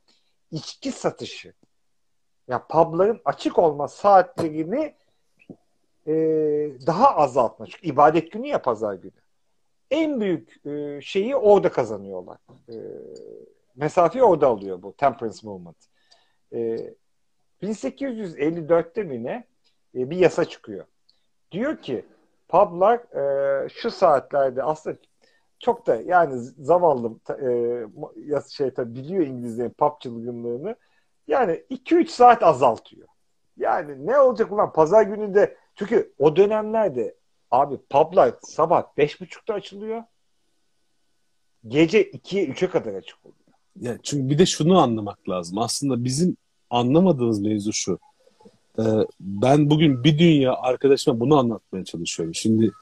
[0.50, 1.48] içki satışı.
[1.48, 1.54] Ya
[2.48, 4.94] yani pubların açık olma saatlerini
[6.06, 6.12] e,
[6.86, 7.66] daha azaltma.
[7.66, 9.12] Çünkü ibadet günü ya pazar günü.
[9.90, 12.38] En büyük e, şeyi orada kazanıyorlar.
[12.68, 12.74] E,
[13.76, 15.76] mesafeyi orada alıyor bu Temperance Movement.
[16.52, 16.78] E,
[17.62, 19.44] 1854'te mi ne
[19.94, 20.84] e, bir yasa çıkıyor.
[21.52, 22.04] Diyor ki
[22.48, 24.96] publar e, şu saatlerde aslında
[25.58, 27.12] çok da yani zavallı
[28.26, 30.76] e, şey tabii biliyor İngilizlerin pub çılgınlığını.
[31.26, 33.08] Yani 2-3 saat azaltıyor.
[33.56, 37.14] Yani ne olacak ulan pazar gününde çünkü o dönemlerde
[37.50, 40.02] abi publar sabah 5.30'da açılıyor.
[41.68, 43.36] Gece 2'ye 3'e kadar açık oluyor.
[43.80, 45.58] Ya çünkü bir de şunu anlamak lazım.
[45.58, 46.36] Aslında bizim
[46.70, 47.98] anlamadığımız mevzu şu.
[48.78, 48.82] Ee,
[49.20, 52.34] ben bugün bir dünya arkadaşıma bunu anlatmaya çalışıyorum.
[52.34, 52.72] Şimdi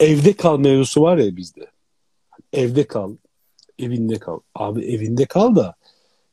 [0.00, 1.66] evde kal mevzusu var ya bizde.
[2.52, 3.16] Evde kal,
[3.78, 4.40] evinde kal.
[4.54, 5.74] Abi evinde kal da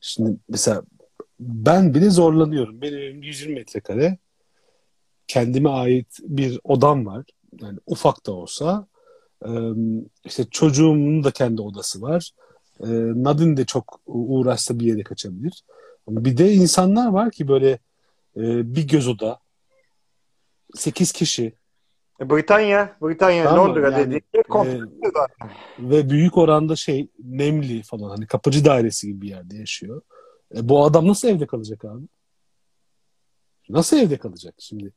[0.02, 0.84] şimdi mesela
[1.40, 2.82] ben bile zorlanıyorum.
[2.82, 4.18] Benim evim 120 metrekare.
[5.28, 7.26] Kendime ait bir odam var.
[7.62, 8.88] Yani ufak da olsa.
[10.26, 12.32] işte çocuğumun da kendi odası var.
[13.16, 15.64] Nadine de çok uğraşsa bir yere kaçabilir.
[16.08, 17.80] Bir de insanlar var ki böyle
[18.38, 19.40] e, bir göz oda
[20.76, 21.54] 8 kişi.
[22.22, 24.24] E, Britanya, Britanya, tamam, Londra yani, dedik.
[24.34, 24.42] E,
[25.80, 30.02] ve büyük oranda şey nemli falan hani kapıcı dairesi gibi bir yerde yaşıyor.
[30.56, 32.06] E, bu adam nasıl evde kalacak abi?
[33.70, 34.94] Nasıl evde kalacak şimdi?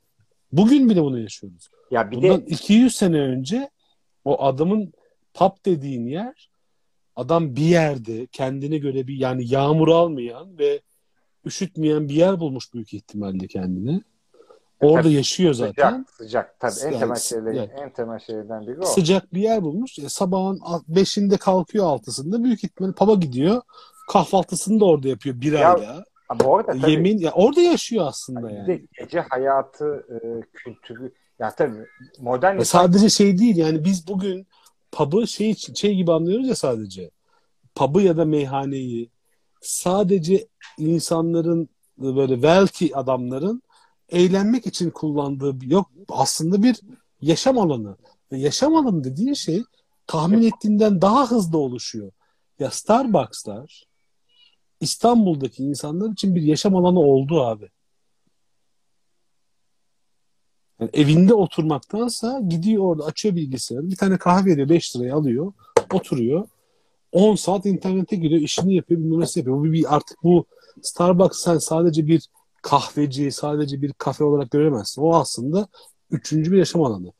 [0.52, 1.68] Bugün bile bunu yaşıyoruz.
[1.90, 2.44] Ya bir Bundan de...
[2.46, 3.70] 200 sene önce
[4.24, 4.92] o adamın
[5.34, 6.50] pub dediğin yer
[7.16, 10.80] adam bir yerde kendine göre bir yani yağmur almayan ve
[11.44, 14.02] üşütmeyen bir yer bulmuş büyük ihtimalle kendine.
[14.80, 16.06] Orada tabii, yaşıyor zaten.
[16.18, 16.60] Sıcak, sıcak.
[16.60, 18.84] Tabii en temel şeyler, yani, en temel şeylerden biri o.
[18.84, 19.98] Sıcak bir yer bulmuş.
[19.98, 22.44] E, sabahın beşinde kalkıyor altısında.
[22.44, 23.62] Büyük ihtimalle paba gidiyor.
[24.12, 26.04] Kahvaltısını da orada yapıyor bir ya, ayda.
[26.28, 28.66] Ama orada tabii, Yemin, ya orada yaşıyor aslında yani.
[28.66, 30.16] De gece hayatı, e,
[30.52, 31.12] kültürü.
[31.38, 31.86] Ya tabii
[32.18, 32.58] modern...
[32.58, 34.46] Ya sadece şey değil yani biz bugün
[34.92, 37.10] pub'ı şey, şey gibi anlıyoruz ya sadece.
[37.74, 39.10] Pub'ı ya da meyhaneyi
[39.60, 40.48] sadece
[40.78, 43.62] insanların böyle wealthy adamların
[44.08, 46.80] eğlenmek için kullandığı bir, yok aslında bir
[47.20, 47.96] yaşam alanı.
[48.32, 49.62] Ve yaşam alanı dediğin şey
[50.06, 52.12] tahmin ettiğinden daha hızlı oluşuyor.
[52.58, 53.89] Ya Starbucks'lar
[54.80, 57.68] İstanbul'daki insanlar için bir yaşam alanı oldu abi.
[60.80, 63.90] Yani evinde oturmaktansa gidiyor orada açıyor bilgisayarı.
[63.90, 65.52] Bir tane kahve veriyor 5 liraya alıyor.
[65.92, 66.48] Oturuyor.
[67.12, 68.40] 10 saat internete giriyor.
[68.40, 69.00] işini yapıyor.
[69.00, 69.56] Bilmem nasıl yapıyor.
[69.56, 70.46] Bu bir, artık bu
[70.82, 72.28] Starbucks sen sadece bir
[72.62, 75.02] kahveci, sadece bir kafe olarak göremezsin.
[75.02, 75.68] O aslında
[76.10, 77.12] üçüncü bir yaşam alanı.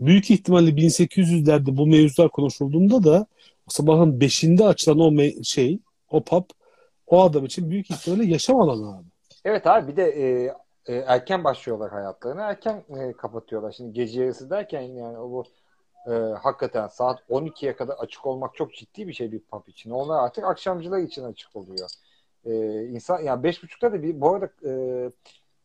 [0.00, 3.26] Büyük ihtimalle 1800'lerde bu mevzular konuşulduğunda da
[3.68, 5.78] sabahın 5'inde açılan o şey,
[6.10, 6.44] o pub
[7.12, 9.06] o adam için büyük ihtimalle yaşam alanı abi.
[9.44, 10.54] Evet abi bir de e,
[10.86, 12.42] e, erken başlıyorlar hayatlarına.
[12.42, 13.72] Erken e, kapatıyorlar.
[13.72, 15.44] Şimdi gece yarısı derken yani o bu
[16.06, 19.90] e, hakikaten saat 12'ye kadar açık olmak çok ciddi bir şey bir pub için.
[19.90, 21.88] Onlar artık akşamcılar için açık oluyor.
[22.44, 24.72] E, insan yani beş buçukta da bir bu arada e,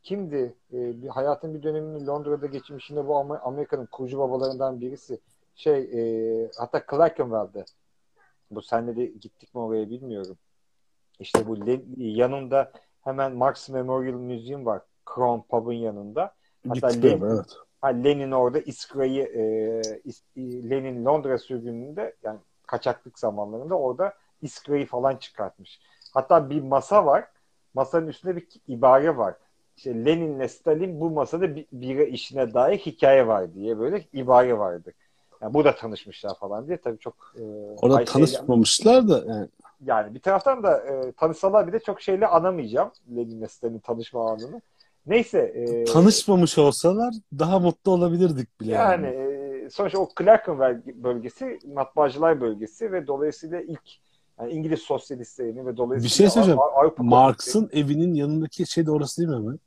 [0.04, 0.54] kimdi?
[0.74, 5.20] E, bir, hayatın bir dönemini Londra'da geçmişinde bu Amer- Amerika'nın kurucu babalarından birisi
[5.56, 7.66] şey e, hatta Clerkenwell'de
[8.52, 10.38] bu senle de gittik mi oraya bilmiyorum.
[11.20, 11.58] İşte bu
[11.98, 12.72] yanında
[13.04, 14.82] hemen Marx Memorial Museum var.
[15.16, 16.34] Crown Pub'ın yanında.
[16.68, 17.46] Hatta Lenin, evet.
[17.82, 19.42] ha, Lenin orada İskra'yı e,
[20.06, 25.80] İs- Lenin Londra sürgününde yani kaçaklık zamanlarında orada İskra'yı falan çıkartmış.
[26.14, 27.28] Hatta bir masa var.
[27.74, 29.36] Masanın üstünde bir ibare var.
[29.78, 34.94] İşte Lenin'le Stalin bu masada bir, bira işine dair hikaye var diye böyle ibare vardı.
[35.42, 37.44] Yani burada tanışmışlar falan diye tabii çok e,
[37.82, 39.48] Orada tanışmamışlar da yani
[39.86, 44.62] yani bir taraftan da e, tanışsalar bir de çok şeyle anamayacağım Lenin'le Stalin tanışma anını.
[45.06, 45.40] Neyse.
[45.40, 48.72] E, tanışmamış olsalar daha mutlu olabilirdik bile.
[48.72, 53.90] yani e, sonuçta o Clerkenwell bölgesi matbaacılar bölgesi ve dolayısıyla ilk
[54.40, 56.60] yani İngiliz sosyalistlerini ve dolayısıyla Bir şey söyleyeceğim.
[56.60, 59.60] Av- Avrupa Marx'ın evinin yanındaki şey de orası değil mi hemen?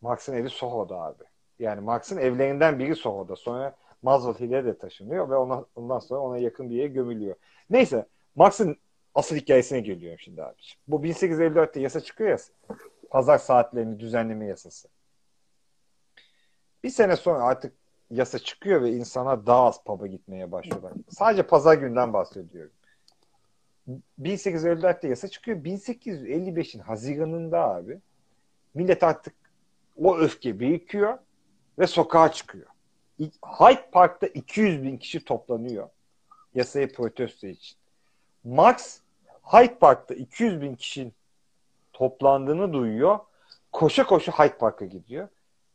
[0.00, 1.22] Marx'ın evi Soho'da abi.
[1.58, 3.36] Yani Marx'ın evlerinden biri Soho'da.
[3.36, 7.36] Sonra Maslow Hill'e de taşınıyor ve ona, ondan sonra ona yakın bir yere gömülüyor.
[7.70, 8.76] Neyse Marx'ın
[9.14, 10.56] asıl hikayesine geliyorum şimdi abi.
[10.88, 12.38] Bu 1854'te yasa çıkıyor ya
[13.10, 14.88] pazar saatlerini düzenleme yasası.
[16.84, 17.74] Bir sene sonra artık
[18.10, 20.92] yasa çıkıyor ve insana daha az pub'a gitmeye başlıyorlar.
[21.08, 22.72] Sadece pazar günden bahsediyorum.
[24.20, 25.56] 1854'te yasa çıkıyor.
[25.56, 28.00] 1855'in Haziran'ında abi
[28.74, 29.34] millet artık
[29.96, 31.18] o öfke birikiyor
[31.78, 32.66] ve sokağa çıkıyor.
[33.20, 35.88] Hyde Park'ta 200 bin kişi toplanıyor
[36.54, 37.81] yasayı protesto için.
[38.44, 38.98] Marx
[39.42, 41.12] Hyde Park'ta 200 bin kişinin
[41.92, 43.18] toplandığını duyuyor.
[43.72, 45.28] Koşa koşa Hyde Park'a gidiyor.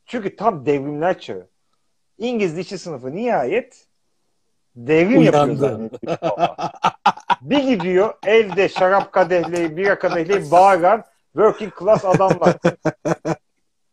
[0.05, 1.47] Çünkü tam devrimler çağı.
[2.17, 3.87] İngiliz işçi sınıfı nihayet
[4.75, 5.59] devrim yapıyor Uyandı.
[5.59, 6.17] zannediyor.
[7.41, 11.03] bir gidiyor elde şarap kadehleri, bira kadehleri bağıran
[11.33, 12.55] working class adamlar.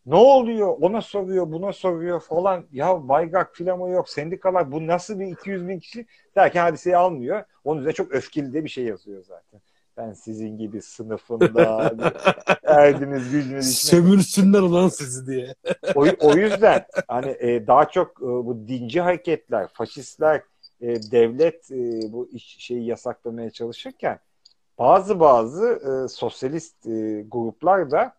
[0.06, 0.76] ne oluyor?
[0.80, 2.64] Ona soruyor, buna soruyor falan.
[2.72, 7.44] Ya bayrak filamo yok, sendikalar bu nasıl bir 200 bin kişi derken hadiseyi almıyor.
[7.64, 9.60] Onun üzerine çok öfkeli de bir şey yazıyor zaten.
[9.96, 11.92] Ben sizin gibi sınıfında
[12.62, 13.90] erdiniz gücünüz içine.
[13.90, 15.54] Sömürsünler ulan sizi diye.
[15.94, 20.42] O, o yüzden hani e, daha çok e, bu dinci hareketler, faşistler,
[20.80, 24.18] e, devlet e, bu iş, şeyi yasaklamaya çalışırken
[24.78, 28.14] bazı bazı e, sosyalist e, gruplar da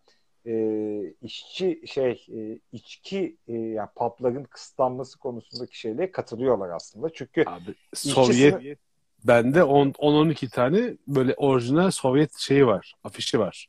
[0.46, 7.12] e, işçi şey e, içki e, yani pubların kısıtlanması konusundaki şeylere katılıyorlar aslında.
[7.12, 8.76] Çünkü Abi Sovyet sınıf-
[9.24, 12.94] bende 10-12 tane böyle orijinal Sovyet şeyi var.
[13.04, 13.68] Afişi var.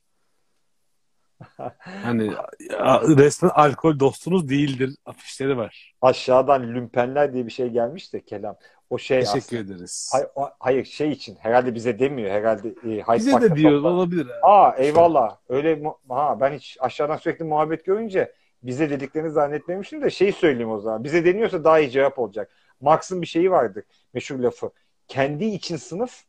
[1.80, 2.32] Hani
[2.70, 5.94] ya, resmen alkol dostunuz değildir afişleri var.
[6.02, 8.56] aşağıdan lümpenler diye bir şey gelmiş de kelam.
[8.90, 9.62] O şey Teşekkür aslında.
[9.62, 10.10] ederiz.
[10.14, 14.28] Hayır, o- hayır şey için herhalde bize demiyor herhalde e, Bize de diyor toplan- olabilir.
[14.44, 15.38] Aa eyvallah.
[15.50, 18.34] Öyle ha ben hiç aşağıdan sürekli muhabbet görünce
[18.64, 21.04] bize dediklerini zannetmemiştim de şeyi söyleyeyim o zaman.
[21.04, 22.52] Bize deniyorsa daha iyi cevap olacak.
[22.82, 23.84] Marx'ın bir şeyi vardır.
[24.14, 24.72] Meşhur lafı.
[25.08, 26.24] Kendi için sınıf,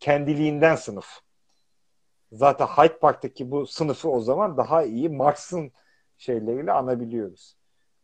[0.00, 1.06] kendiliğinden sınıf.
[2.32, 5.72] Zaten Hyde Park'taki bu sınıfı o zaman daha iyi Marx'ın
[6.18, 7.56] şeyleriyle anabiliyoruz.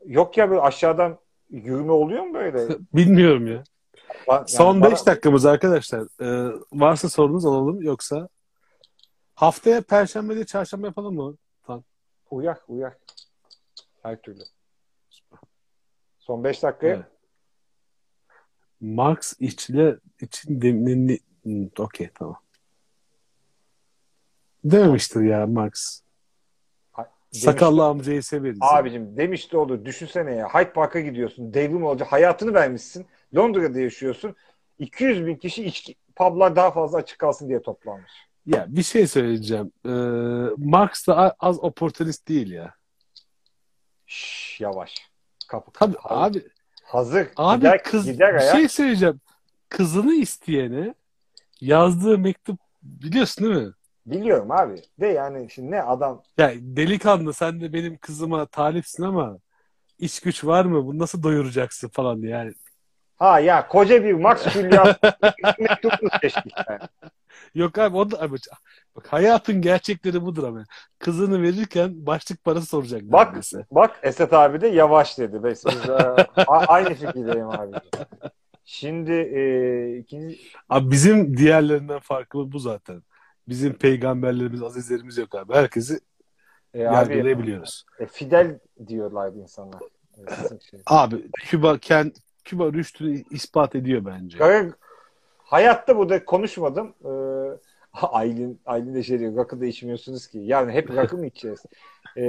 [0.07, 1.19] Yok ya böyle aşağıdan
[1.51, 2.69] yürüme oluyor mu böyle?
[2.95, 3.65] Bilmiyorum ya.
[4.29, 6.07] Yani Son bana- 5 dakikamız arkadaşlar.
[6.21, 8.29] Ee, varsa sorunuz alalım yoksa
[9.35, 11.37] haftaya perşembe değil çarşamba yapalım mı?
[12.31, 13.01] Uyak uyak.
[14.03, 14.43] Her türlü.
[16.19, 17.07] Son 5 dakikaya Evet.
[18.81, 20.61] Marx işçiler için
[21.43, 22.37] Hmm, okey tamam.
[24.65, 26.02] Dememiştir ya Marx.
[27.33, 28.59] Sakallı amcayı severiz.
[28.61, 29.85] Abicim demişti olur.
[29.85, 30.49] Düşünsene ya.
[30.49, 31.55] Hyde Park'a gidiyorsun.
[31.55, 32.13] Devrim olacak.
[32.13, 33.07] Hayatını vermişsin.
[33.37, 34.37] Londra'da yaşıyorsun.
[34.79, 38.13] 200 bin kişi içki, publar daha fazla açık kalsın diye toplanmış.
[38.47, 39.73] Ya bir şey söyleyeceğim.
[39.85, 39.89] Ee,
[40.57, 42.75] Marx da az oportunist değil ya.
[44.07, 44.95] Şşş yavaş.
[45.49, 46.37] Kapı Tabii hazır.
[46.37, 46.49] abi
[46.85, 47.29] Hazır.
[47.37, 49.21] abi gider, kız gider bir şey söyleyeceğim.
[49.69, 50.95] Kızını isteyene
[51.61, 53.73] yazdığı mektup biliyorsun değil mi?
[54.07, 54.83] Biliyorum abi.
[55.01, 59.39] De yani şimdi ne adam Ya delikanlı sen de benim kızıma talipsin ama
[59.99, 60.87] iş güç var mı?
[60.87, 62.19] Bunu nasıl doyuracaksın falan.
[62.19, 62.53] Yani
[63.17, 64.95] ha ya koca bir Max Julian
[65.59, 66.81] mektubunu seçtik yani.
[67.55, 68.37] Yok abi o da abi,
[68.97, 70.65] bak hayatın gerçekleri budur ama.
[70.99, 73.67] Kızını verirken başlık parası soracak Bak neredeyse.
[73.71, 75.45] bak Esat abi de yavaş dedi.
[75.45, 75.91] Biz, biz,
[76.47, 77.77] aynı fikirdeyim abi.
[78.65, 80.39] Şimdi e, ikinci
[80.69, 83.03] Abi bizim diğerlerinden farkımız bu zaten.
[83.49, 85.55] Bizim peygamberlerimiz, azizlerimiz yok abi.
[85.55, 86.01] Herkesi
[86.75, 87.85] e, abi yargılayabiliyoruz.
[87.99, 89.81] e, Fidel diyorlardı insanlar.
[90.19, 90.81] E, şey.
[90.87, 92.11] Abi Küba kend,
[92.45, 94.39] Küba rüştünü ispat ediyor bence.
[94.39, 94.73] Kara-
[95.39, 96.95] hayatta burada konuşmadım.
[97.05, 97.13] E,
[97.93, 99.37] Aylin, Aylin de şey diyor.
[99.37, 100.39] Rakı da içmiyorsunuz ki.
[100.39, 101.63] Yani hep rakı mı içeceğiz?
[102.17, 102.25] E,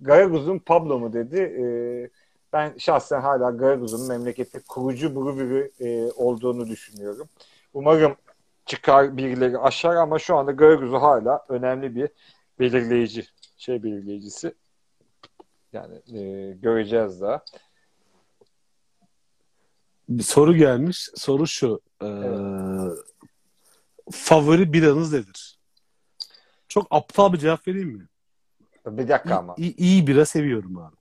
[0.00, 1.38] Garaguz'un Pablo mu dedi.
[1.38, 1.64] E,
[2.52, 7.28] ben şahsen hala Garaguz'un memlekette kurucu biri e, olduğunu düşünüyorum.
[7.74, 8.16] Umarım
[8.66, 12.08] çıkar birileri aşar ama şu anda Garaguz'u hala önemli bir
[12.60, 13.26] belirleyici.
[13.56, 14.54] Şey belirleyicisi.
[15.72, 17.44] Yani e, göreceğiz daha.
[20.08, 21.10] Bir soru gelmiş.
[21.14, 21.80] Soru şu.
[22.02, 22.06] Ee,
[24.10, 25.58] favori biranız nedir?
[26.68, 28.06] Çok aptal bir cevap vereyim mi?
[28.86, 29.54] Bir dakika ama.
[29.58, 30.96] İyi, iyi bira seviyorum abi.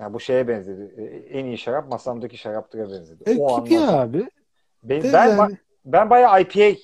[0.00, 0.94] Yani bu şeye benzedi.
[0.96, 1.02] E,
[1.38, 3.30] En iyi şarap masamdaki şaraptıra benzedi.
[3.30, 4.00] E, o gibi anlamda.
[4.00, 4.30] abi.
[4.82, 6.78] Ben, ben, yani- ben bayağı IPA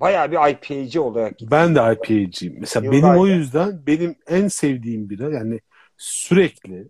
[0.00, 1.48] bayağı bir IPA'cı olarak gittim.
[1.50, 2.56] Ben de IPA'cıyım.
[2.60, 3.06] Mesela Yıllarca.
[3.08, 5.60] benim o yüzden benim en sevdiğim bira yani
[5.96, 6.88] sürekli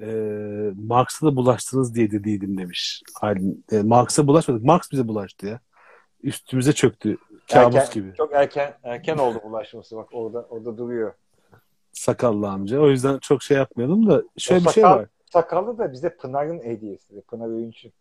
[0.00, 0.06] e,
[0.74, 3.02] Marx'a da bulaştınız diye dediydim demiş.
[3.20, 3.64] Aylin.
[3.72, 4.64] E, Marx'a bulaşmadık.
[4.64, 5.60] Marx bize bulaştı ya.
[6.22, 7.16] Üstümüze çöktü.
[7.52, 8.14] Kabus Erken- gibi.
[8.16, 9.96] Çok erken erken oldu bulaşması.
[9.96, 11.12] Bak orada orada duruyor.
[11.92, 12.80] Sakallı amca.
[12.80, 15.08] O yüzden çok şey yapmayalım da şöyle O bir şey sakal- var.
[15.32, 17.20] Sakallı da bize Pınar'ın hediyesi.
[17.20, 17.92] Pınar Öğünç'ün.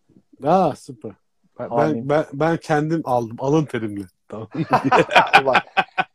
[0.43, 1.11] Aa süper.
[1.59, 3.37] Ben, ben, ben, ben kendim aldım.
[3.39, 4.05] Alın terimle.
[4.27, 4.47] Tamam.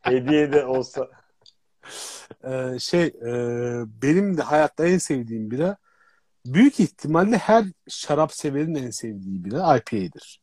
[0.01, 1.07] Hediye de olsa.
[2.43, 3.31] Ee, şey e,
[4.01, 5.77] benim de hayatta en sevdiğim bira
[6.45, 10.41] büyük ihtimalle her şarap severin en sevdiği bira IPA'dir.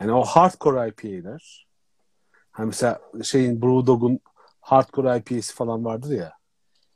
[0.00, 1.66] Yani o hardcore IPA'ler.
[2.50, 4.20] Hani mesela şeyin Brewdog'un
[4.60, 6.32] hardcore IPA'si falan vardır ya.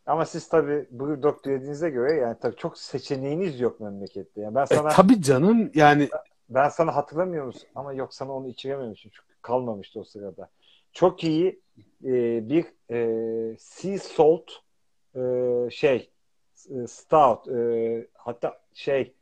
[0.07, 4.41] Ama siz tabii Brewdog dediğinize göre yani tabii çok seçeneğiniz yok memlekette.
[4.41, 6.09] Yani ben E, sana tabii canım yani
[6.55, 7.69] ben sana hatırlamıyor musun?
[7.75, 10.51] Ama yok sana onu içirememişim çünkü kalmamıştı o sırada.
[10.93, 11.61] Çok iyi
[12.05, 14.51] e, bir e, sea salt
[15.17, 15.21] e,
[15.71, 16.11] şey
[16.71, 19.15] e, stout e, hatta şey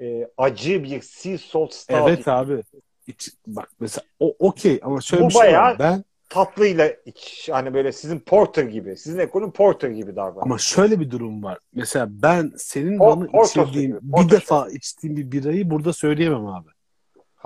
[0.00, 2.62] e, acı bir sea salt stout evet abi.
[3.06, 5.76] İç- bak mesela o okey ama şöyle Bu bir şey var.
[5.78, 10.42] Ben tatlıyla iç hani böyle sizin porter gibi sizin ekolün porter gibi davran.
[10.42, 11.58] ama şöyle bir durum var.
[11.74, 16.68] Mesela ben senin O- bana içirdiğin bir defa içtiğim bir birayı burada söyleyemem abi.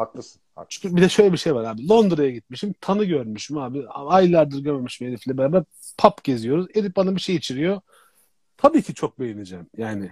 [0.00, 0.42] Haklısın.
[0.68, 1.88] Çünkü bir de şöyle bir şey var abi.
[1.88, 2.74] Londra'ya gitmişim.
[2.80, 3.88] Tanı görmüşüm abi.
[3.88, 5.64] Aylardır görmemişim herifle beraber.
[5.98, 6.66] Pub geziyoruz.
[6.74, 7.80] Herif bana bir şey içiriyor.
[8.56, 9.66] Tabii ki çok beğeneceğim.
[9.76, 10.10] Yani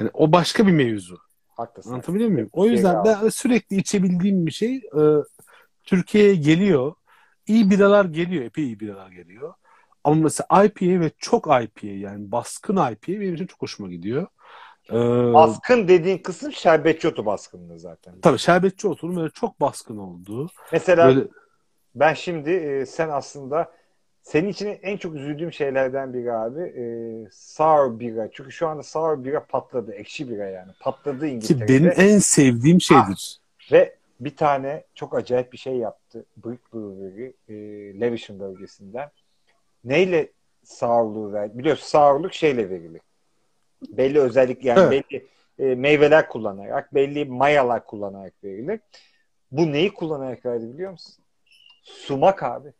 [0.00, 1.18] yani o başka bir mevzu.
[1.48, 1.90] Haklısın.
[1.90, 2.48] Anlatabiliyor muyum?
[2.52, 3.22] O yüzden Eyvallah.
[3.22, 5.02] ben sürekli içebildiğim bir şey e,
[5.84, 6.94] Türkiye'ye geliyor.
[7.46, 8.44] İyi biralar geliyor.
[8.44, 9.54] Epey iyi biralar geliyor.
[10.04, 14.26] Ama mesela IPA ve çok IPA yani baskın IPA benim için çok hoşuma gidiyor.
[14.92, 14.94] E,
[15.34, 18.14] Baskın dediğin kısım şerbetçi otu baskınlığı zaten.
[18.22, 20.50] tabii şerbetçi oturum böyle çok baskın oldu.
[20.72, 21.20] Mesela Böyle
[21.94, 23.72] ben şimdi e, sen aslında
[24.22, 26.84] senin için en çok üzüldüğüm şeylerden biri abi e,
[27.32, 28.28] sour bira.
[28.32, 29.92] Çünkü şu anda sour bira patladı.
[29.92, 30.72] Ekşi bira yani.
[30.80, 31.68] Patladı ki İngiltere'de.
[31.68, 33.40] benim en sevdiğim şeydir.
[33.72, 36.24] Ve bir tane çok acayip bir şey yaptı.
[36.36, 37.54] Brick Brewery e,
[38.00, 39.10] Lewisham bölgesinden.
[39.84, 40.32] Neyle
[40.64, 41.58] sourluğu ver?
[41.58, 43.00] Biliyorsun sourluk şeyle verilir.
[43.88, 44.90] Belli özellik yani Evet.
[45.10, 45.26] belli
[45.58, 48.80] e, meyveler kullanarak, belli mayalar kullanarak verilir.
[49.50, 51.24] Bu neyi kullanarak verdi biliyor musun?
[51.82, 52.72] Sumak abi.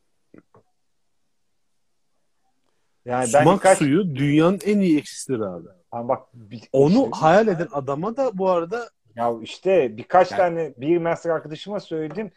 [3.04, 5.68] Yani ben Sumak birkaç, suyu dünyanın en iyi ekşisidir abi.
[5.92, 10.38] Ama bak bir- Onu işte- hayal eden adama da bu arada Ya işte birkaç Yani-
[10.38, 12.30] tane bir master arkadaşıma söyledim.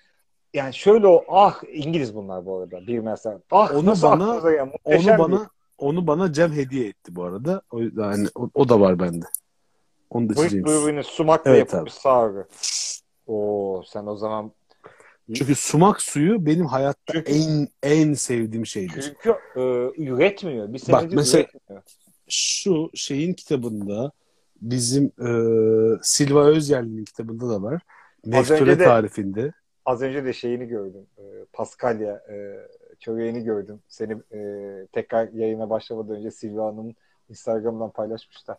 [0.54, 3.38] Yani şöyle o ah İngiliz bunlar bu arada bir master.
[3.52, 4.72] Ah Onu nasıl bana- ya?
[4.84, 5.50] onu bana
[5.82, 7.62] onu bana Cem hediye etti bu arada.
[7.72, 9.26] O yüzden hani o, o da var bende.
[10.10, 10.66] Onu da içeceğim.
[10.66, 12.48] Brewery'nin sumakla Evet yapılmış sour'u.
[13.28, 14.52] Oo sen o zaman
[15.36, 19.02] Çünkü sumak suyu benim hayatta Çünkü- en en sevdiğim şeydir.
[19.02, 19.62] çünkü e,
[20.04, 20.74] üretmiyor.
[20.74, 21.82] Bir Bak, mesela- üretmiyor.
[22.30, 24.12] Şu şeyin kitabında
[24.62, 25.30] bizim e,
[26.04, 27.82] Silva Özyerli'nin kitabında da var.
[28.26, 29.54] De- tarifinde.
[29.86, 31.06] Az önce de şeyini gördüm.
[31.18, 31.24] E,
[31.54, 32.36] Paskalya e,
[33.02, 33.80] çöreğini gördüm.
[33.88, 34.40] Seni e,
[34.92, 36.96] tekrar yayına başlamadan önce Silva Hanım
[37.30, 38.58] Instagram'dan paylaşmışlar.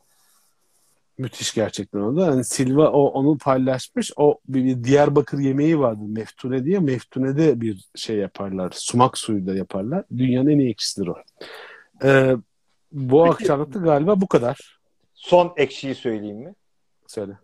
[1.19, 2.27] Müthiş gerçekten o da.
[2.27, 4.13] Yani Silva o onu paylaşmış.
[4.17, 6.01] O bir, bir Diyarbakır yemeği vardı.
[6.07, 6.79] Meftune diye.
[6.79, 8.71] Meftune'de bir şey yaparlar.
[8.75, 10.05] Sumak suyu da yaparlar.
[10.17, 11.17] Dünyanın en iyi ekşisidir o.
[12.05, 12.37] Ee,
[12.93, 13.79] bu Peki.
[13.79, 14.81] galiba bu kadar.
[15.15, 16.55] Son ekşiyi söyleyeyim mi?
[17.07, 17.39] Söyle.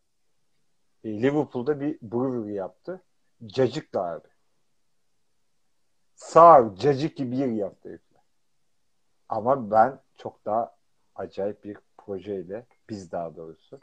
[1.04, 3.02] E, Liverpool'da bir brewery yaptı.
[3.46, 4.28] Cacıklı abi.
[6.18, 8.22] Sağ cacık gibi bir yaptı herifler.
[9.28, 10.76] Ama ben çok daha
[11.14, 13.80] acayip bir projeyle biz daha doğrusu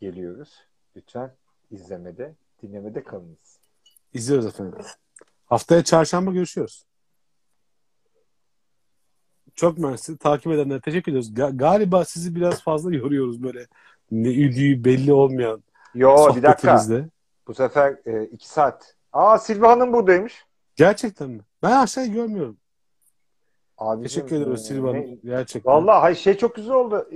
[0.00, 0.66] geliyoruz.
[0.96, 1.34] Lütfen
[1.70, 3.58] izlemede, dinlemede kalınız.
[4.12, 4.78] İzliyoruz efendim.
[5.46, 6.86] Haftaya çarşamba görüşüyoruz.
[9.54, 10.18] Çok mersi.
[10.18, 11.32] Takip edenlere teşekkür ediyoruz.
[11.32, 13.66] Ga- galiba sizi biraz fazla yoruyoruz böyle
[14.10, 15.62] ne üdüğü belli olmayan
[15.94, 16.86] Yo bir dakika.
[17.46, 18.96] Bu sefer e, iki saat.
[19.12, 20.46] Aa Silva Hanım buradaymış.
[20.76, 21.42] Gerçekten mi?
[21.62, 22.56] Ben aşağıyı görmüyorum.
[23.78, 25.20] Abicim, Teşekkür ediyoruz e, Silva Hanım.
[25.24, 25.72] Gerçekten.
[25.72, 27.08] Vallahi hayır, şey çok güzel oldu.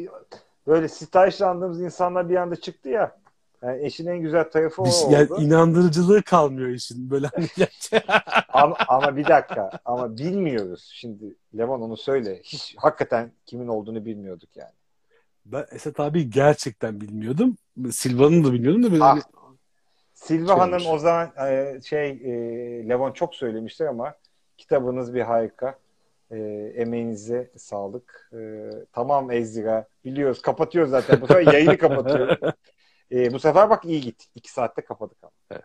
[0.66, 3.16] Böyle stajlandığımız insanlar bir anda çıktı ya.
[3.62, 5.12] Yani eşin en güzel tarafı o Bir şey- oldu.
[5.12, 7.10] yani inandırıcılığı kalmıyor işin.
[7.10, 7.46] Böyle hani
[8.48, 9.70] ama, ama bir dakika.
[9.84, 10.90] Ama bilmiyoruz.
[10.94, 12.40] Şimdi Levan onu söyle.
[12.44, 14.72] Hiç hakikaten kimin olduğunu bilmiyorduk yani.
[15.46, 17.56] ben Esat abi gerçekten bilmiyordum.
[17.90, 19.08] Silva'nın da bilmiyordum da böyle Ah.
[19.10, 19.22] hani
[20.14, 20.86] Silva Şey Hanım olmuş.
[20.88, 22.28] o zaman e, şey e,
[22.88, 24.14] Levan çok söylemiştir ama
[24.58, 25.78] kitabınız bir harika.
[26.30, 26.38] E,
[26.76, 28.30] emeğinize sağlık.
[28.32, 29.86] E, tamam Ezra.
[30.04, 30.42] Biliyoruz.
[30.42, 31.20] Kapatıyoruz zaten.
[31.20, 32.38] Bu sefer yayını kapatıyoruz.
[33.12, 34.26] E, bu sefer bak iyi git.
[34.34, 35.60] İki saatte kapadık ama.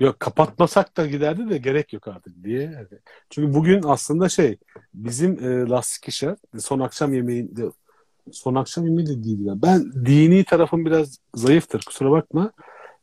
[0.00, 2.86] Yok kapatmasak da giderdi de gerek yok artık diye.
[3.30, 4.58] Çünkü bugün aslında şey
[4.94, 7.62] bizim e, lastik işe son akşam yemeğinde
[8.32, 9.46] son akşam yemeği de değil.
[9.46, 9.62] ya.
[9.62, 12.52] Ben dini tarafım biraz zayıftır kusura bakma.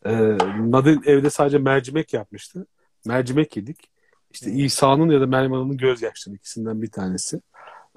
[0.05, 0.11] E,
[0.59, 2.65] Nadine evde sadece mercimek yapmıştı.
[3.05, 3.92] Mercimek yedik.
[4.33, 7.41] İşte İsa'nın ya da Meryem Hanım'ın gözyaşları ikisinden bir tanesi.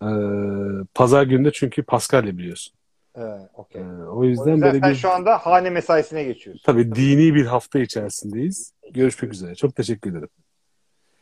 [0.02, 0.06] E,
[0.94, 2.74] Pazar günü de çünkü Paskalya biliyorsun.
[3.14, 3.82] Evet, E, okey.
[3.82, 6.62] o O yüzden yüzden böyle sen bir şu anda hane mesaisine geçiyorsun.
[6.64, 8.72] tabii dini bir hafta içerisindeyiz.
[8.92, 9.54] Görüşmek üzere.
[9.54, 10.28] Çok teşekkür ederim.